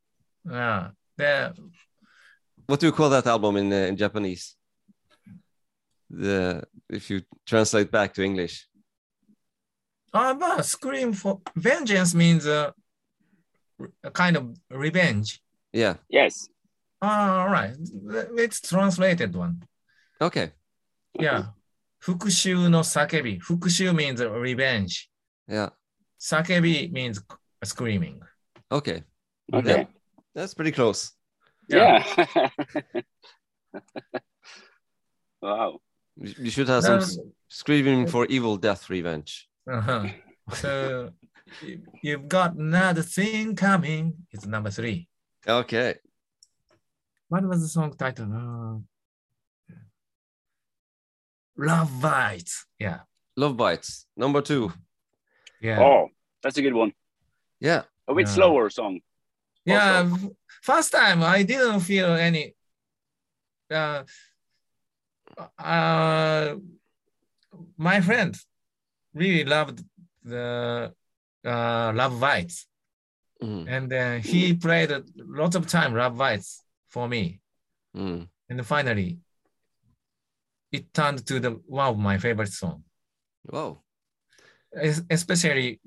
[0.44, 0.90] Yeah.
[1.16, 1.54] The,
[2.66, 4.56] what do you call that album in uh, in Japanese?
[6.10, 8.68] The if you translate back to English.
[10.12, 12.70] Uh, but scream for vengeance means uh,
[14.04, 15.40] a kind of revenge.
[15.72, 15.94] Yeah.
[16.08, 16.48] Yes.
[17.00, 17.74] Ah, uh, all right.
[18.36, 19.62] It's translated one.
[20.20, 20.52] Okay.
[21.18, 21.46] Yeah.
[22.04, 23.40] Fukushu no sakebi.
[23.40, 25.08] Fukushu means revenge.
[25.48, 25.70] Yeah.
[26.20, 27.20] Sakebi means
[27.64, 28.20] screaming.
[28.70, 29.02] Okay.
[29.52, 29.78] Okay.
[29.78, 29.84] Yeah.
[30.34, 31.12] That's pretty close.
[31.68, 32.02] Yeah.
[35.42, 35.80] wow.
[36.16, 39.48] You you should have some Um, screaming for evil death revenge.
[39.70, 40.08] Uh-huh.
[40.54, 41.10] So
[41.62, 44.26] you- you've got another thing coming.
[44.30, 45.08] It's number three.
[45.46, 45.94] Okay.
[47.28, 48.28] What was the song title?
[48.32, 48.78] Uh,
[51.56, 52.66] Love Bites.
[52.78, 53.00] Yeah.
[53.36, 54.06] Love bites.
[54.16, 54.72] Number two.
[55.60, 55.80] Yeah.
[55.80, 56.08] Oh,
[56.42, 56.92] that's a good one.
[57.60, 57.82] Yeah.
[58.08, 58.34] A bit Yeah.
[58.34, 59.00] slower song.
[59.64, 60.08] Yeah.
[60.12, 60.30] f-
[60.62, 62.54] First time I didn't feel any.
[63.70, 64.04] Uh,
[65.58, 66.54] uh,
[67.76, 68.36] my friend
[69.14, 69.82] really loved
[70.22, 70.92] the
[71.44, 72.66] uh, Love Bites.
[73.42, 77.40] Mm, and uh, he played a lot of time Love Bites for me.
[77.96, 78.28] mm.
[78.48, 79.18] And finally,
[80.70, 82.84] it turned to the one of my favorite song.
[83.50, 83.80] Wow.
[84.80, 85.80] Es- Especially,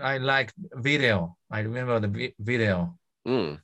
[0.00, 1.36] I like video.
[1.50, 2.98] I remember the vi- video.
[3.26, 3.60] Mm.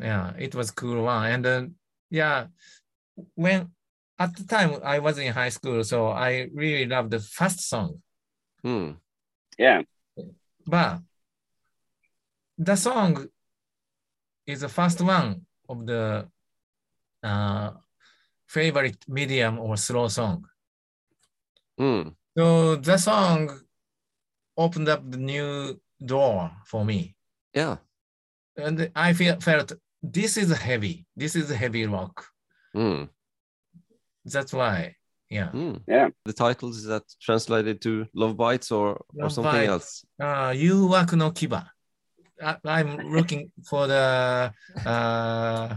[0.00, 1.32] Yeah, it was cool one.
[1.32, 1.74] And then,
[2.10, 2.46] yeah,
[3.34, 3.70] when
[4.18, 8.02] at the time I was in high school, so I really loved the first song.
[8.64, 8.96] Mm.
[9.58, 9.82] Yeah.
[10.66, 11.00] But
[12.58, 13.26] the song
[14.46, 16.28] is the first one of the
[17.22, 17.70] uh,
[18.46, 20.46] favorite medium or slow song.
[21.78, 22.14] Mm.
[22.36, 23.50] So the song
[24.56, 27.14] opened up the new door for me.
[27.54, 27.76] Yeah.
[28.56, 31.06] And I feel, felt this is heavy.
[31.16, 32.24] This is heavy rock.
[32.74, 33.08] Mm.
[34.24, 34.94] That's why,
[35.30, 35.50] yeah.
[35.52, 35.80] Mm.
[35.86, 36.08] Yeah.
[36.24, 39.68] The title is that translated to love bites or or something Bites.
[39.68, 40.04] else.
[40.20, 41.68] Uh, Yuwaku no Kiba.
[42.42, 44.52] I, I'm looking for the
[44.84, 45.76] uh,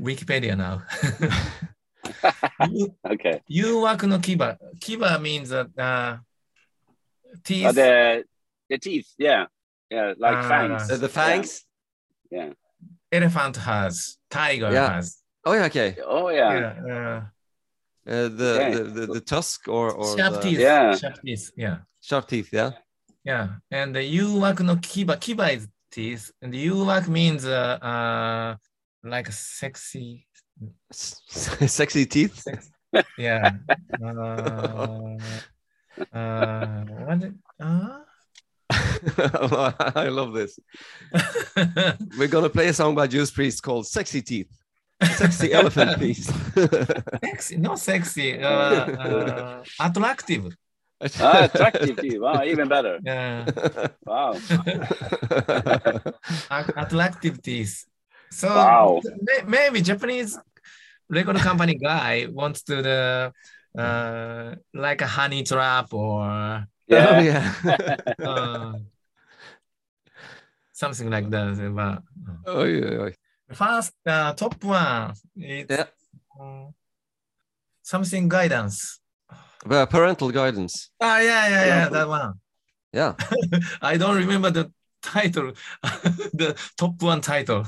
[0.00, 0.82] Wikipedia now.
[2.70, 3.40] Yu- Okay.
[3.50, 4.56] Yuwaku no Kiba.
[4.78, 5.68] Kiba means that.
[5.78, 6.16] uh,
[7.44, 7.66] teeth.
[7.66, 8.24] Uh, the
[8.70, 9.08] the teeth.
[9.18, 9.46] Yeah.
[9.90, 10.14] Yeah.
[10.18, 10.48] Like Ah.
[10.48, 10.90] fangs.
[10.90, 11.64] Uh, the fangs.
[12.30, 12.50] Yeah.
[13.12, 14.16] Elephant has.
[14.30, 14.94] Tiger Yeah.
[14.94, 15.18] has.
[15.44, 15.64] Oh yeah.
[15.66, 15.96] Okay.
[16.04, 16.74] Oh yeah.
[16.86, 17.22] Yeah.
[18.06, 18.72] Uh, the, Okay.
[18.74, 20.58] the, the the tusk or Uh, or sharp the teeth.
[20.58, 20.94] Yeah.
[20.96, 21.50] Sharp teeth.
[21.56, 21.76] Yeah.
[22.00, 22.48] sharp teeth.
[22.52, 22.70] Yeah.
[23.24, 23.48] Yeah.
[23.70, 25.16] And the Yuwaku no Kiba.
[25.16, 26.30] Kiba is teeth.
[26.42, 28.56] And the Yuwaku means uh, uh,
[29.02, 30.26] like sexy.
[30.92, 31.20] S-
[31.80, 32.40] Sexy teeth.
[32.40, 32.70] sex-
[33.18, 33.50] yeah.
[34.04, 35.16] Uh,
[36.12, 37.22] uh, what?
[37.22, 38.00] it- Uh?
[39.96, 40.58] I love this.
[42.18, 44.50] We're gonna play a song by Judas Priest called "Sexy Teeth."
[45.16, 46.26] Sexy elephant piece.
[47.22, 48.40] sexy, not sexy.
[48.40, 50.56] Uh, uh, attractive.
[51.20, 52.18] Ah, attractive teeth.
[52.20, 52.98] Wow, even better.
[53.04, 53.44] Yeah.
[54.06, 54.38] Wow.
[56.50, 57.84] Attractive teeth.
[58.30, 59.00] So Wow.
[59.46, 60.38] maybe Japanese
[61.08, 63.32] record company guy wants to the
[63.78, 67.20] uh, like a honey trap or Oh, Yeah.
[67.22, 68.14] yeah.
[68.26, 68.72] uh,
[70.72, 71.72] something like that.
[71.74, 72.02] But
[72.46, 73.10] oh, yeah.
[73.52, 75.86] first uh, top one is Yeah.
[76.40, 76.66] uh,
[77.82, 79.00] something guidance.
[79.66, 80.90] Well, parental guidance.
[81.00, 82.34] Ah, yeah, yeah, yeah, that one.
[82.92, 83.14] Yeah.
[83.82, 84.70] I don't remember the
[85.02, 85.52] title,
[86.34, 87.66] the top one title.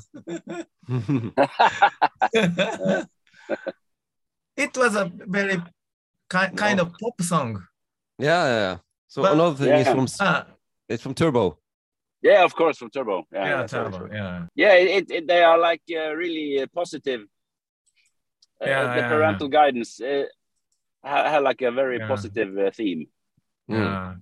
[4.57, 5.63] it was a very
[6.31, 7.63] ki- kind of pop song.
[8.19, 8.77] yeah, yeah, yeah.
[9.09, 10.47] So But- another thing is from Ah,
[10.89, 11.59] it's from Turbo.
[12.23, 13.25] Yeah, of course, from Turbo.
[13.33, 14.09] Yeah, yeah, that's very true.
[14.13, 17.21] Yeah, Yeah, it, it, they are like uh, really uh, positive.
[18.61, 20.25] Uh, Yeah, the yeah, parental guidance uh,
[21.05, 22.09] ha- had like a very Yeah.
[22.09, 23.07] positive uh, theme.
[23.71, 23.77] Mm.
[23.79, 24.15] yeah.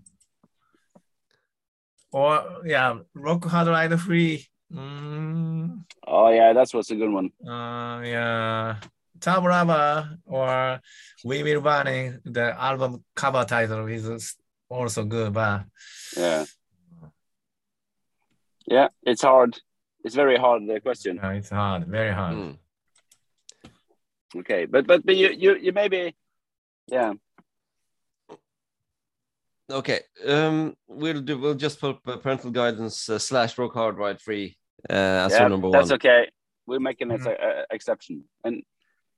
[2.13, 4.47] or yeah, Rock Hard Ride Free.
[4.73, 7.31] Mm, Oh yeah, that was a good one.
[7.47, 8.77] uh, yeah,
[9.25, 10.81] Turbo Rubber or
[11.25, 12.19] We Will Burning.
[12.25, 14.37] The album cover title is
[14.69, 15.65] also good, but
[16.17, 16.45] Yeah.
[18.67, 19.59] Yeah, it's hard.
[20.05, 21.19] It's very hard the question.
[21.23, 22.37] uh, it's hard, very hard.
[22.37, 22.59] Mm.
[24.37, 26.15] Okay, but but but you you you maybe,
[26.89, 27.13] yeah.
[29.71, 31.39] Okay, um, we'll do.
[31.39, 34.57] We'll just put uh, parental guidance uh, slash rock hard ride free
[34.91, 35.95] uh, as yeah, your number that's one.
[35.97, 36.29] okay.
[36.67, 38.25] We're making an ex- uh, exception.
[38.45, 38.63] And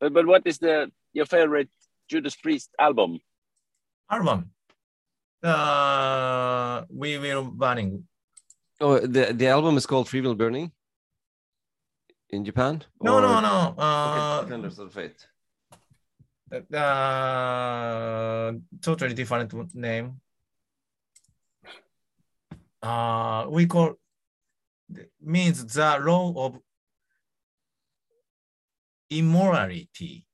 [0.00, 1.68] but but what is the your favorite
[2.08, 3.20] Judas Priest album?
[4.10, 4.50] Album.
[5.42, 8.06] Uh, We Will Burning.
[8.80, 10.72] Oh, the the album is called Freewheel Burning
[12.30, 12.82] in Japan.
[13.00, 13.68] No, Or- no, no.
[13.72, 15.26] Okay, Uh, Defenders of Fate.
[16.52, 20.20] uh, totally different name.
[22.82, 23.94] Uh, we call
[25.20, 26.60] means the law of
[29.10, 30.26] immorality.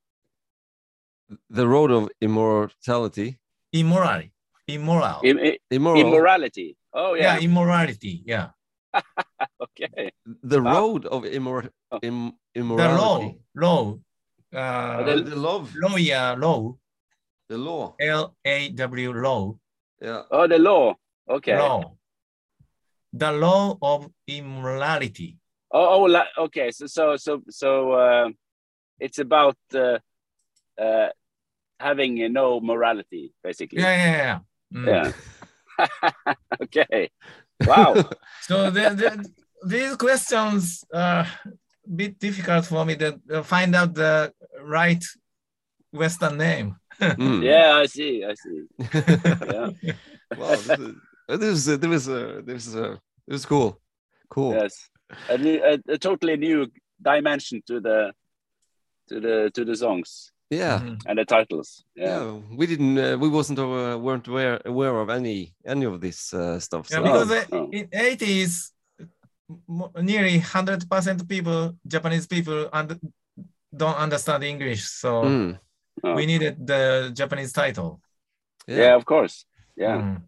[1.49, 3.39] The Road of Immortality.
[3.71, 4.23] Immoral,
[4.67, 5.19] immoral.
[5.23, 5.99] Im- Immoral.
[6.01, 6.77] immorality.
[6.93, 7.37] Oh yeah.
[7.37, 7.43] yeah.
[7.43, 8.21] immorality.
[8.25, 8.49] Yeah,
[9.63, 10.11] okay.
[10.43, 10.71] the Ah.
[10.73, 11.99] Road of Immor- Oh.
[12.03, 12.97] Im- the Immorality.
[13.01, 13.99] law, law.
[14.53, 15.73] Uh, The, the love.
[15.75, 16.75] lawyer law,
[17.49, 17.95] The law.
[17.99, 19.57] L A W law,
[20.01, 20.21] Yeah.
[20.29, 20.93] Oh, the law.
[21.29, 21.57] Okay.
[21.57, 21.97] law.
[23.13, 25.39] The law of immorality.
[25.71, 26.69] Oh, oh okay.
[26.71, 28.29] So so so so uh,
[29.03, 29.99] it's about uh,
[30.79, 31.09] uh,
[31.79, 33.81] having uh, no morality, basically.
[33.81, 34.39] Yeah, yeah, yeah.
[34.73, 34.87] Mm.
[34.87, 36.33] Yeah.
[36.63, 37.09] okay.
[37.65, 37.93] Wow.
[38.41, 39.11] So the, the,
[39.65, 45.03] these questions are a bit difficult for me to uh, find out the right
[45.91, 46.75] Western name.
[46.99, 47.43] Mm.
[47.43, 48.23] yeah, I see.
[48.23, 48.59] I see.
[48.79, 49.69] Yeah.
[50.37, 50.55] wow.
[50.55, 50.95] This is,
[51.27, 52.95] uh, this is, uh, this is, uh, this is, uh,
[53.27, 53.81] this is cool.
[54.29, 54.53] Cool.
[54.53, 54.89] Yes.
[55.29, 56.67] A, new, a, a totally new
[57.01, 58.13] dimension to the
[59.09, 60.79] to the to the songs Yeah.
[60.79, 60.97] Mhm.
[61.07, 61.83] and the titles.
[61.95, 62.05] Yeah.
[62.05, 62.39] Yeah.
[62.57, 62.97] We didn't.
[62.97, 63.59] Uh, we wasn't.
[63.59, 66.87] Uh, weren't aware aware of any any of this uh, stuff.
[66.91, 67.69] Yeah, because Oh, oh.
[67.71, 68.71] in 80s,
[70.01, 72.99] nearly 100% people, Japanese people, und-
[73.75, 74.83] don't understand English.
[74.85, 75.59] So Mm.
[76.03, 76.13] Oh.
[76.15, 77.99] we needed the Japanese title.
[78.67, 78.77] Yeah.
[78.77, 78.95] Yeah.
[78.95, 79.45] of course.
[79.75, 79.97] Yeah.
[80.01, 80.21] Mm.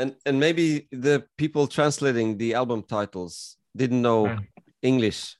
[0.00, 4.46] And and maybe the people translating the album titles didn't know Mm.
[4.82, 5.37] English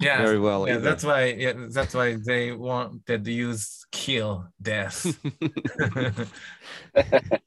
[0.00, 0.22] Yeah.
[0.22, 0.66] very well.
[0.66, 0.82] yeah, either.
[0.82, 1.24] that's why.
[1.26, 5.06] Yeah, that's why they wanted to use kill, death.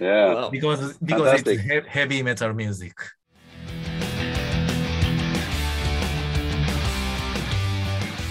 [0.00, 0.32] Yeah.
[0.32, 0.50] Wow.
[0.50, 1.58] because because Fantastic.
[1.60, 2.94] it's he- heavy metal music.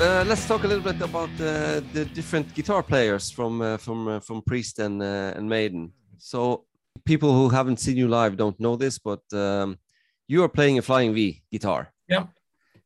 [0.02, 4.08] Uh, let's talk a little bit about uh, the different guitar players from uh, from
[4.08, 5.92] uh, from Priest and uh, and Maiden.
[6.18, 6.66] So
[7.06, 9.78] people who haven't seen you live don't know this, but um,
[10.28, 11.92] you are playing a Flying V guitar.
[12.10, 12.26] Yeah.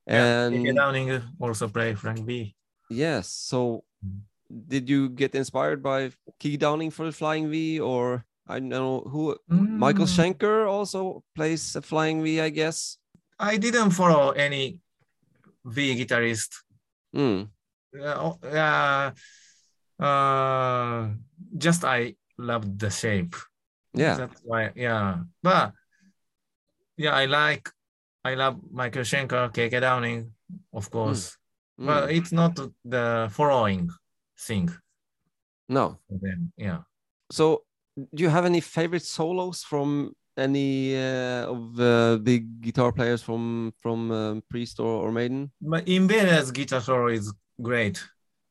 [0.06, 2.56] And KK Downing also play Frank B.
[2.90, 3.84] yes, so
[4.68, 9.38] did you get inspired by KK Downing for the Flying V, or I know who
[9.48, 12.98] Michael Mm, Schenker also plays a Flying V, I guess.
[13.40, 14.80] I didn't follow any
[15.64, 16.52] V guitarist.
[17.16, 17.48] Mm.
[17.96, 19.12] Uh, oh, uh,
[20.04, 21.08] uh,
[21.58, 23.36] just I loved the shape.
[23.94, 24.18] Yeah.
[24.18, 25.24] That's why, yeah.
[25.42, 25.72] But
[26.98, 27.70] yeah, I like,
[28.24, 30.32] I love Michael Schenker, KK Downing,
[30.74, 31.38] of course.
[31.80, 31.86] mm.
[31.86, 33.90] But it's not the following
[34.40, 34.70] thing
[35.70, 35.98] no.
[36.10, 36.52] them.
[36.58, 36.80] Yeah.
[37.32, 37.64] So,
[37.96, 43.74] do you have any favorite solos from any uh, of uh, the guitar players from
[43.78, 45.52] from um, Priest or, or Maiden?
[45.62, 48.04] But Invaders guitar solo is great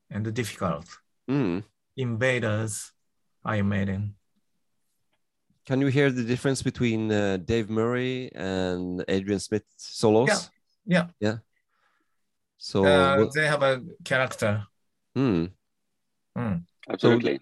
[0.09, 0.85] and difficult.
[1.29, 1.63] Mm.
[1.97, 2.91] Invaders,
[3.45, 4.15] Iron Maiden.
[5.65, 10.27] Can you hear the difference between uh, Dave Murray and Adrian Smith solos?
[10.29, 10.39] Yeah.
[10.85, 11.07] Yeah.
[11.19, 11.37] Yeah.
[12.57, 14.67] So, Uh, what- they have a character.
[15.15, 15.51] mm,
[16.89, 17.39] Absolutely.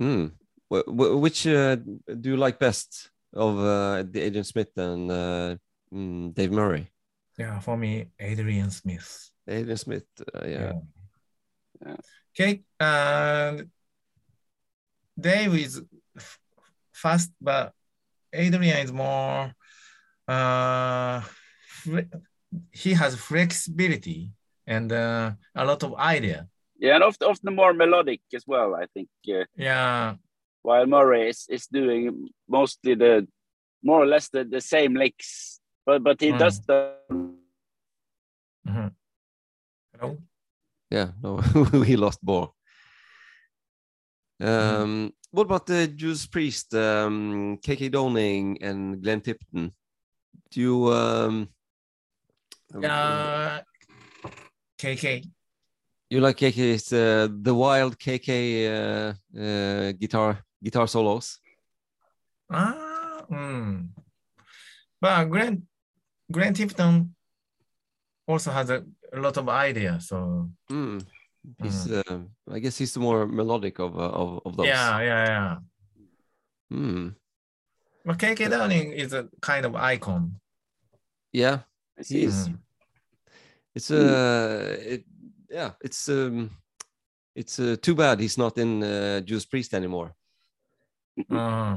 [0.00, 0.32] mm.
[0.70, 5.56] Wh- wh- which uh, do you like best of uh, the Adrian Smith and uh,
[5.92, 6.90] mm, Dave Murray?
[7.38, 9.30] Yeah, for me, Adrian Smith.
[9.46, 10.72] Adrian Smith, uh, yeah.
[11.84, 11.96] Yeah.
[12.34, 12.62] Okay.
[12.80, 13.70] And
[15.18, 15.82] Dave is
[16.16, 16.38] f-
[17.02, 17.72] fast, but
[18.32, 19.52] Adrian is more.
[20.26, 21.22] Uh,
[22.72, 24.30] he has flexibility
[24.66, 26.48] and uh, a lot of idea.
[26.78, 28.74] Yeah, and often, often more melodic as well.
[28.74, 29.08] I think.
[29.28, 30.14] Uh, Yeah,
[30.62, 33.26] while Murray is, is doing mostly the
[33.82, 36.38] more or less the, the same licks, but but he Mm.
[36.38, 36.94] does the
[38.68, 38.92] Mhm.
[39.92, 40.18] Hello?
[40.90, 41.40] Yeah, no,
[41.72, 42.54] we lost Bo.
[44.40, 49.72] Um, what about the Judas Priest, um, KK Downing, and Glenn Tipton?
[50.50, 51.48] Do you um,
[52.74, 53.60] Uh,
[54.78, 55.24] KK.
[56.10, 58.28] you like KK's uh, the wild KK
[58.68, 61.38] uh, uh, guitar guitar solos?
[62.50, 63.88] Ah, mm.
[65.00, 65.66] But Glenn
[66.30, 67.14] Glenn Tipton
[68.26, 70.08] also has a, a lot of ideas.
[70.08, 71.04] So Mm.
[71.62, 72.02] He's, uh,
[72.50, 74.66] I guess he's the more melodic of uh, of, of those.
[74.66, 75.56] yeah, yeah, yeah.
[76.72, 77.14] Mm.
[78.04, 80.40] But KK Downing is a kind of icon.
[81.32, 81.60] Yeah.
[81.98, 82.20] I see.
[82.20, 82.58] He's- Mm.
[83.74, 85.04] It's uh, it,
[85.50, 86.50] yeah, it's um,
[87.36, 90.14] it's uh, too bad he's not in uh, Judas Priest anymore.
[91.30, 91.76] Uh,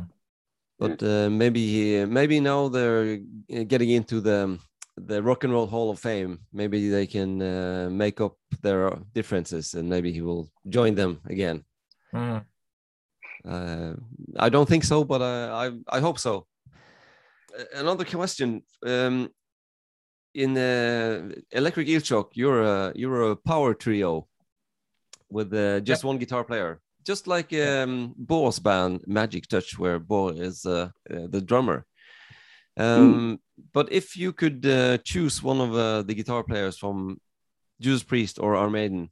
[0.79, 3.19] But uh, maybe he- maybe now they're
[3.53, 4.57] uh, getting into the
[4.97, 6.39] the Rock and Roll Hall of Fame.
[6.53, 11.63] Maybe they can uh, make up their differences, and maybe he will join them again.
[12.13, 12.45] mm.
[13.43, 13.93] Uh,
[14.37, 16.45] I don't think so, but uh, I I hope so.
[17.73, 19.29] Another question: um,
[20.33, 24.27] in uh, Electric Eel Shock, you're a you're a power trio
[25.29, 30.29] with uh, just one guitar player, just like um, Bo's band Magic Touch, where Bo
[30.29, 31.85] is uh, uh, the drummer.
[32.77, 33.39] Um,
[33.73, 37.19] But if you could uh, choose one of uh, the guitar players from
[37.79, 39.09] Judas Priest or Iron Maiden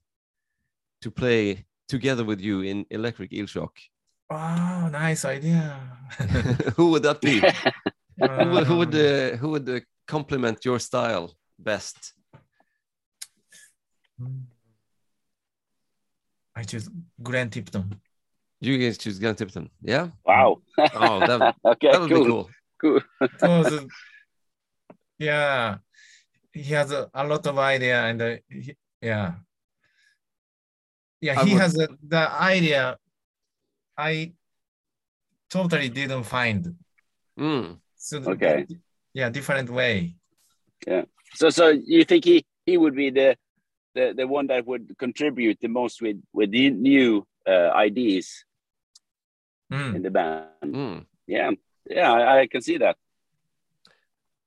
[1.02, 3.74] to play together with you in Electric Eel Shock,
[4.30, 5.80] Wow, nice idea.
[6.76, 7.40] who would that be?
[8.20, 12.14] who would who would, uh, who would uh, complement your style best?
[16.56, 16.90] I choose
[17.24, 18.00] Glenn Tipton.
[18.62, 19.70] You guys choose Glenn Tipton.
[19.82, 20.10] Yeah.
[20.24, 20.62] Wow.
[20.78, 22.24] Oh, that, okay, that would cool.
[22.24, 22.50] be cool.
[22.80, 23.02] Cool.
[23.40, 23.88] So the-
[25.20, 25.78] yeah,
[26.54, 29.34] he has a, a lot of idea and uh, he- yeah,
[31.22, 32.98] yeah, he would- has a, the idea.
[33.98, 34.32] I
[35.50, 36.76] totally didn't find.
[37.38, 37.78] Mm.
[37.96, 38.66] So the- Okay.
[39.14, 40.16] yeah, different way.
[40.88, 41.04] Yeah
[41.36, 43.36] so, so you think he he would be the
[43.94, 48.46] the, the one that would contribute the most with with the new uh, ideas
[49.72, 49.96] Mm.
[49.96, 50.74] in the band?
[50.74, 51.06] Mm.
[51.28, 51.52] Yeah,
[51.86, 52.98] yeah, I, I can see that.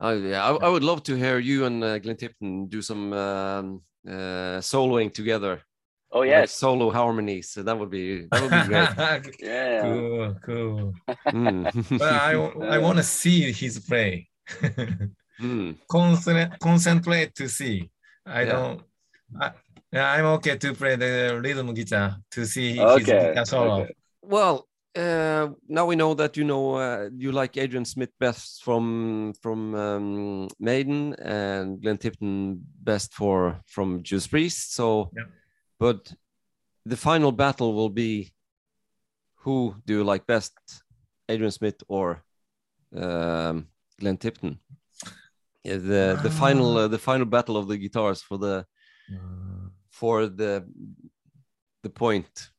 [0.02, 3.12] Oh, yeah, I, I would love to hear you and uh, Glenn Tipton do some
[3.12, 5.62] um, uh, soloing together.
[6.10, 7.50] Oh like yes, solo harmonies.
[7.50, 8.90] So that would be that would be great.
[9.40, 9.80] yeah.
[9.82, 10.94] cool, cool.
[11.32, 11.98] Mm.
[11.98, 12.34] But I
[12.74, 14.28] I want to see his play.
[15.40, 15.76] Mm.
[15.88, 17.90] Concentrate, concentrate to see.
[18.26, 18.52] I Yeah.
[18.52, 18.82] don't.
[19.40, 19.52] I,
[19.92, 23.82] yeah, I'm okay to play the rhythm guitar to see his Okay, guitar solo.
[23.82, 23.94] okay.
[24.22, 29.32] Well, uh, now we know that you know uh, you like Adrian Smith best from
[29.40, 34.74] from um, Maiden and Glenn Tipton best for from Judas Priest.
[34.74, 35.24] So, Yeah.
[35.78, 36.12] but
[36.84, 38.32] the final battle will be
[39.44, 40.52] who do you like best,
[41.28, 42.22] Adrian Smith or
[42.94, 43.68] um,
[43.98, 44.58] Glenn Tipton?
[45.64, 46.84] Yeah, the the final Ah.
[46.84, 48.66] uh, the final battle of the guitars for the
[49.12, 50.64] Uh, for the
[51.82, 52.51] the point.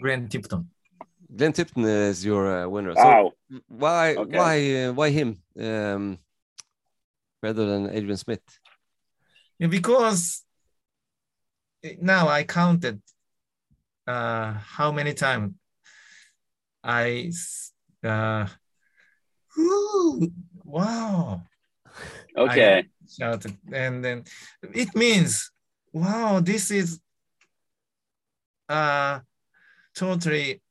[0.00, 0.70] Glenn Tipton.
[1.34, 2.94] Glenn Tipton is your uh, winner.
[2.94, 3.32] So Wow.
[3.68, 4.36] why Okay.
[4.38, 6.18] why uh, why him um,
[7.42, 8.42] rather than Adrian Smith?
[9.58, 10.44] Yeah, because
[12.00, 13.00] now I counted
[14.06, 15.54] uh, how many times
[16.82, 17.72] I s-
[18.04, 18.46] uh,
[19.56, 20.30] whoo,
[20.64, 21.42] wow
[22.36, 22.86] Okay.
[23.08, 24.24] shouted and then
[24.74, 25.50] it means
[25.92, 27.00] wow this is
[28.68, 29.20] uh
[29.96, 30.62] totally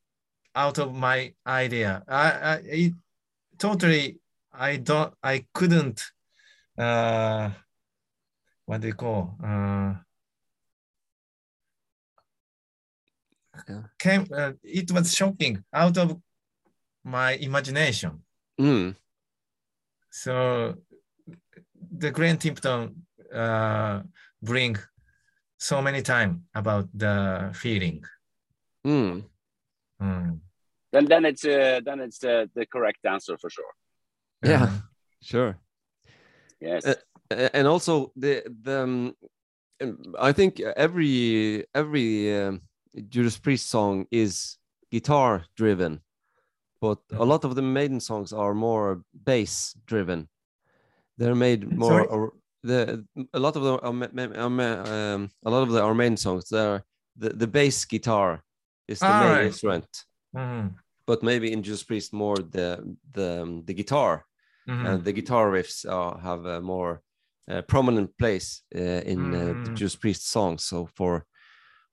[0.56, 2.04] out of my idea.
[2.08, 2.94] I, I it
[3.58, 4.20] totally
[4.54, 6.02] I don't I couldn't
[6.78, 7.50] uh
[8.66, 9.96] what do you call uh
[14.00, 16.18] came uh, it was shocking out of
[17.04, 18.22] my imagination.
[18.60, 18.96] Mm,
[20.10, 20.76] so
[21.98, 24.02] the Glenn Tipton uh,
[24.42, 24.78] bring
[25.58, 28.04] so many time about the feeling.
[28.86, 29.24] Mm.
[30.02, 30.40] Mm.
[30.92, 33.74] Then then it's uh, then it's uh, the correct answer for sure.
[34.44, 34.70] Yeah.
[35.22, 35.58] Sure.
[36.62, 36.86] Yes.
[36.86, 39.16] Uh, and also the the um,
[39.82, 42.62] um, I think every every um,
[43.10, 44.58] Judas Priest song is
[44.92, 46.02] guitar driven,
[46.80, 47.28] but a Mhm.
[47.28, 50.30] lot of the Maiden songs are more bass driven.
[51.18, 51.90] They're made more.
[51.90, 52.08] Sorry?
[52.08, 52.34] Or,
[52.64, 55.82] the a lot of the are ma- ma- are ma- um, a lot of the
[55.82, 56.84] our main songs they're
[57.16, 58.44] the, the bass guitar
[58.88, 59.46] is the main Alright.
[59.48, 59.88] instrument,
[60.36, 60.76] Mhm.
[61.08, 64.26] but maybe in Judas Priest more the the um, the guitar
[64.68, 64.86] Mhm.
[64.88, 67.02] and the guitar riffs uh, have a more
[67.52, 69.76] uh, prominent place uh, in uh, the Mm.
[69.78, 70.66] Judas Priest songs.
[70.66, 71.26] So for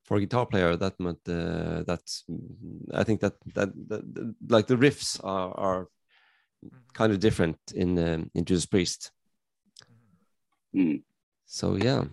[0.05, 2.25] for a guitar player that meant uh, that's
[3.01, 5.87] I think that, that that that- like the riffs are are
[6.95, 9.13] kind of different in um, in Judas Priest.
[10.75, 11.03] Mm.
[11.47, 12.05] So yeah.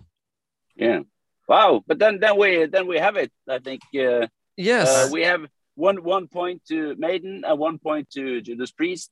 [0.76, 1.02] Yeah.
[1.48, 1.84] Wow.
[1.88, 3.32] But then then we then we have it.
[3.48, 4.28] I think uh,
[4.60, 4.88] Yes.
[4.90, 5.42] uh, we have
[5.76, 9.12] one one point to Maiden and one point to Judas Priest.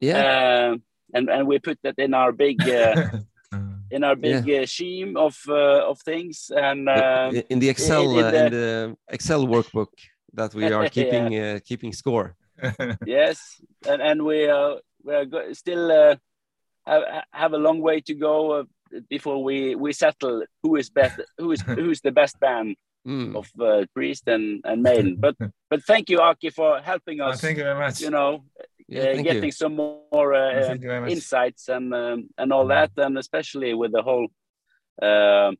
[0.00, 0.18] yeah.
[0.24, 0.76] Uh,
[1.16, 2.94] and and we put that in our big uh,
[3.94, 8.24] in our big uh, scheme of uh, of things and um, in the Excel in
[8.24, 9.92] uh, the- in the Excel workbook
[10.38, 12.34] that we are keeping uh, keeping score.
[13.06, 13.38] yes
[13.90, 14.74] and and we uh,
[15.06, 16.16] we are go- still uh,
[16.86, 18.64] have, have a long way to go uh,
[19.08, 22.76] before we we settle who is best who is who's the best band
[23.06, 23.36] Mm.
[23.36, 25.36] of uh, priest and and maiden but
[25.70, 28.00] but thank you aki for helping Oh, us thank you very much.
[28.00, 28.30] you know
[28.88, 29.60] Yeah, uh, getting you.
[29.62, 31.12] some more uh, Thank you very much.
[31.12, 34.28] insights and um, and all that and especially with the whole
[35.08, 35.50] uh,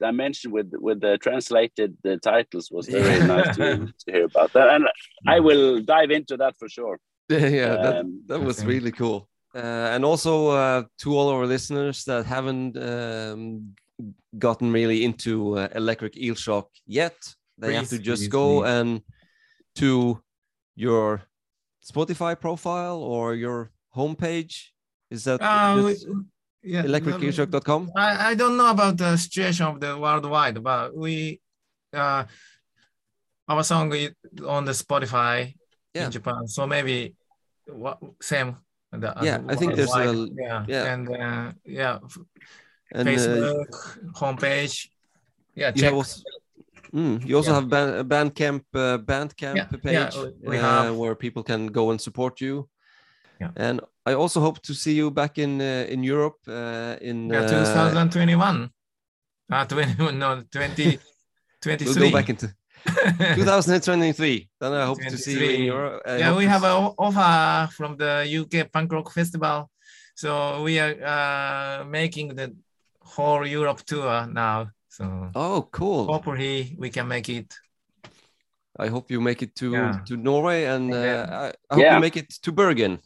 [0.00, 3.26] dimension with with the translated the titles was very Yeah.
[3.34, 3.64] nice to,
[4.00, 4.84] to hear about that and
[5.34, 6.96] i will dive into that for sure
[7.28, 9.18] yeah, that, Um, that was really cool.
[9.54, 13.74] Uh, and also uh, to all our listeners that haven't um,
[14.38, 17.16] gotten really into uh, electric eel shock yet,
[17.58, 18.68] they have to just please, go please.
[18.70, 19.02] and
[19.76, 20.20] to
[20.76, 21.22] your
[21.84, 24.54] Spotify profile or your homepage.
[25.10, 26.06] Is that Uh, we- just
[26.62, 27.90] yeah, electriceelshock.com?
[27.96, 31.40] I, I don't know about the situation of the worldwide, but we
[31.92, 32.24] uh
[33.48, 34.10] our song is
[34.46, 35.54] on the Spotify
[35.94, 36.06] Yeah.
[36.06, 37.14] in Japan, so maybe
[37.66, 38.56] what same.
[38.90, 40.92] The, Yeah, I think there's a- yeah yeah.
[40.94, 42.18] and uh, yeah f-
[42.92, 44.88] And uh, Facebook homepage.
[45.54, 45.84] Yeah, you check.
[45.84, 46.20] have also,
[46.94, 47.54] Mm, you also Yeah.
[47.56, 50.94] have Band, a Bandcamp uh, Bandcamp Yeah, page yeah, we uh, have.
[50.94, 52.68] where people can go and support you.
[53.40, 53.50] Yeah.
[53.56, 57.40] And I also hope to see you back in uh, in Europe uh, in yeah,
[57.40, 58.70] uh, 2021.
[59.52, 60.98] Uh, 21, no, 20,
[61.66, 62.48] We'll go back into
[62.86, 64.48] 2023.
[64.60, 66.02] Then I hope to see you in Europe.
[66.06, 69.70] I yeah, we have an offer from the UK Punk Rock Festival.
[70.16, 72.54] So we are uh, making the
[73.16, 74.70] whole Europe tour now.
[74.88, 76.06] So Oh, cool!
[76.06, 77.54] hopefully we can make it.
[78.78, 80.00] I hope you make it to Yeah.
[80.06, 81.24] to Norway, and uh, Yeah.
[81.30, 81.94] I, I hope Yeah.
[81.94, 82.98] you make it to Bergen.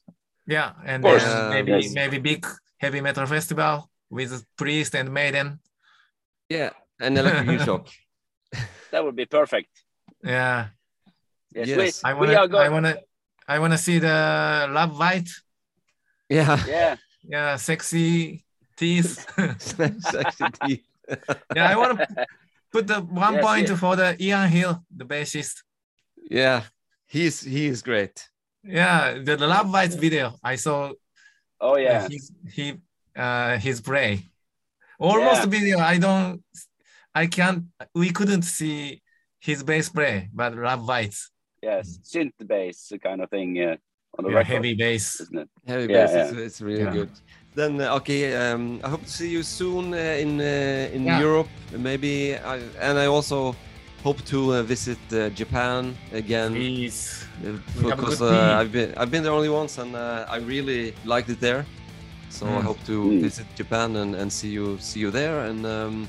[0.46, 1.92] Yeah, and Uh, maybe yes.
[1.92, 2.46] maybe big
[2.80, 5.60] heavy metal festival with Priest and Maiden.
[6.48, 7.88] Yeah, and Electric Eel Shock.
[8.90, 9.68] that would be perfect
[10.24, 10.68] Yeah,
[11.54, 11.78] yes, Yes.
[11.78, 12.94] We, I we wanna are I wanna
[13.48, 15.30] I wanna see the Love White.
[16.28, 18.44] Yeah, yeah Yeah, sexy
[18.78, 19.26] teeth.
[19.98, 20.84] sexy teeth.
[21.56, 22.06] yeah, I wanna
[22.72, 23.80] put the one Yes, point yes.
[23.80, 25.62] for the Ian Hill, the bassist.
[26.30, 26.62] Yeah,
[27.06, 28.28] he's he is great.
[28.62, 30.92] Yeah, the, the Love White video I saw.
[31.60, 32.74] oh uh, yeah his he
[33.16, 34.24] uh his play.
[34.98, 35.46] Almost Yeah.
[35.46, 35.78] video.
[35.78, 36.42] I don't.
[37.14, 37.64] I can't.
[37.94, 39.02] We couldn't see
[39.40, 41.30] his bass play, but Love White's
[41.62, 43.76] yes synth bass kind of thing uh,
[44.18, 45.20] on the yeah, record heavy bass.
[45.20, 46.22] isn't it Heavy Yeah, bass, yeah.
[46.30, 46.92] It's, it's really Yeah.
[46.92, 47.10] good.
[47.58, 51.18] Then uh, okay, um, I hope to see you soon uh, in uh, in Yeah.
[51.20, 51.48] Europe.
[51.76, 53.56] Maybe, I, and I also
[54.04, 57.26] hope to uh, visit uh, Japan again Please.
[57.44, 58.60] uh, We have a because uh.
[58.60, 61.64] I've been I've been there only once and uh, I really liked it there.
[62.30, 62.64] So I Mm.
[62.68, 63.20] hope to Mm.
[63.20, 65.40] visit Japan and, and see you see you there.
[65.50, 66.08] And um,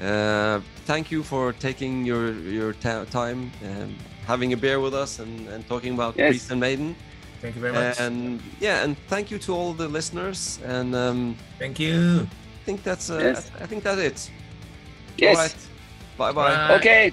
[0.00, 3.94] uh, thank you for taking your your ta- time, um,
[4.26, 6.28] having a beer with us, and, and talking about Yes.
[6.28, 6.94] Priest and Maiden.
[7.42, 7.98] Thank you very much.
[7.98, 10.60] And yeah, and thank you to all the listeners.
[10.64, 12.28] And um, thank you.
[12.62, 13.50] I think that's uh, yes.
[13.60, 14.30] I, think that's it.
[15.18, 15.36] Yes.
[15.36, 15.56] All right.
[16.16, 16.68] Bye bye.
[16.68, 16.74] bye.
[16.76, 17.12] Okay.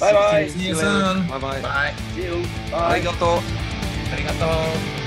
[0.00, 0.48] Bye bye.
[0.48, 1.28] See you soon.
[1.28, 1.62] Bye bye.
[1.62, 1.94] Bye.
[2.14, 2.42] See you.
[2.72, 3.00] Bye.
[3.00, 3.40] Arigato.
[4.10, 5.06] Arigato.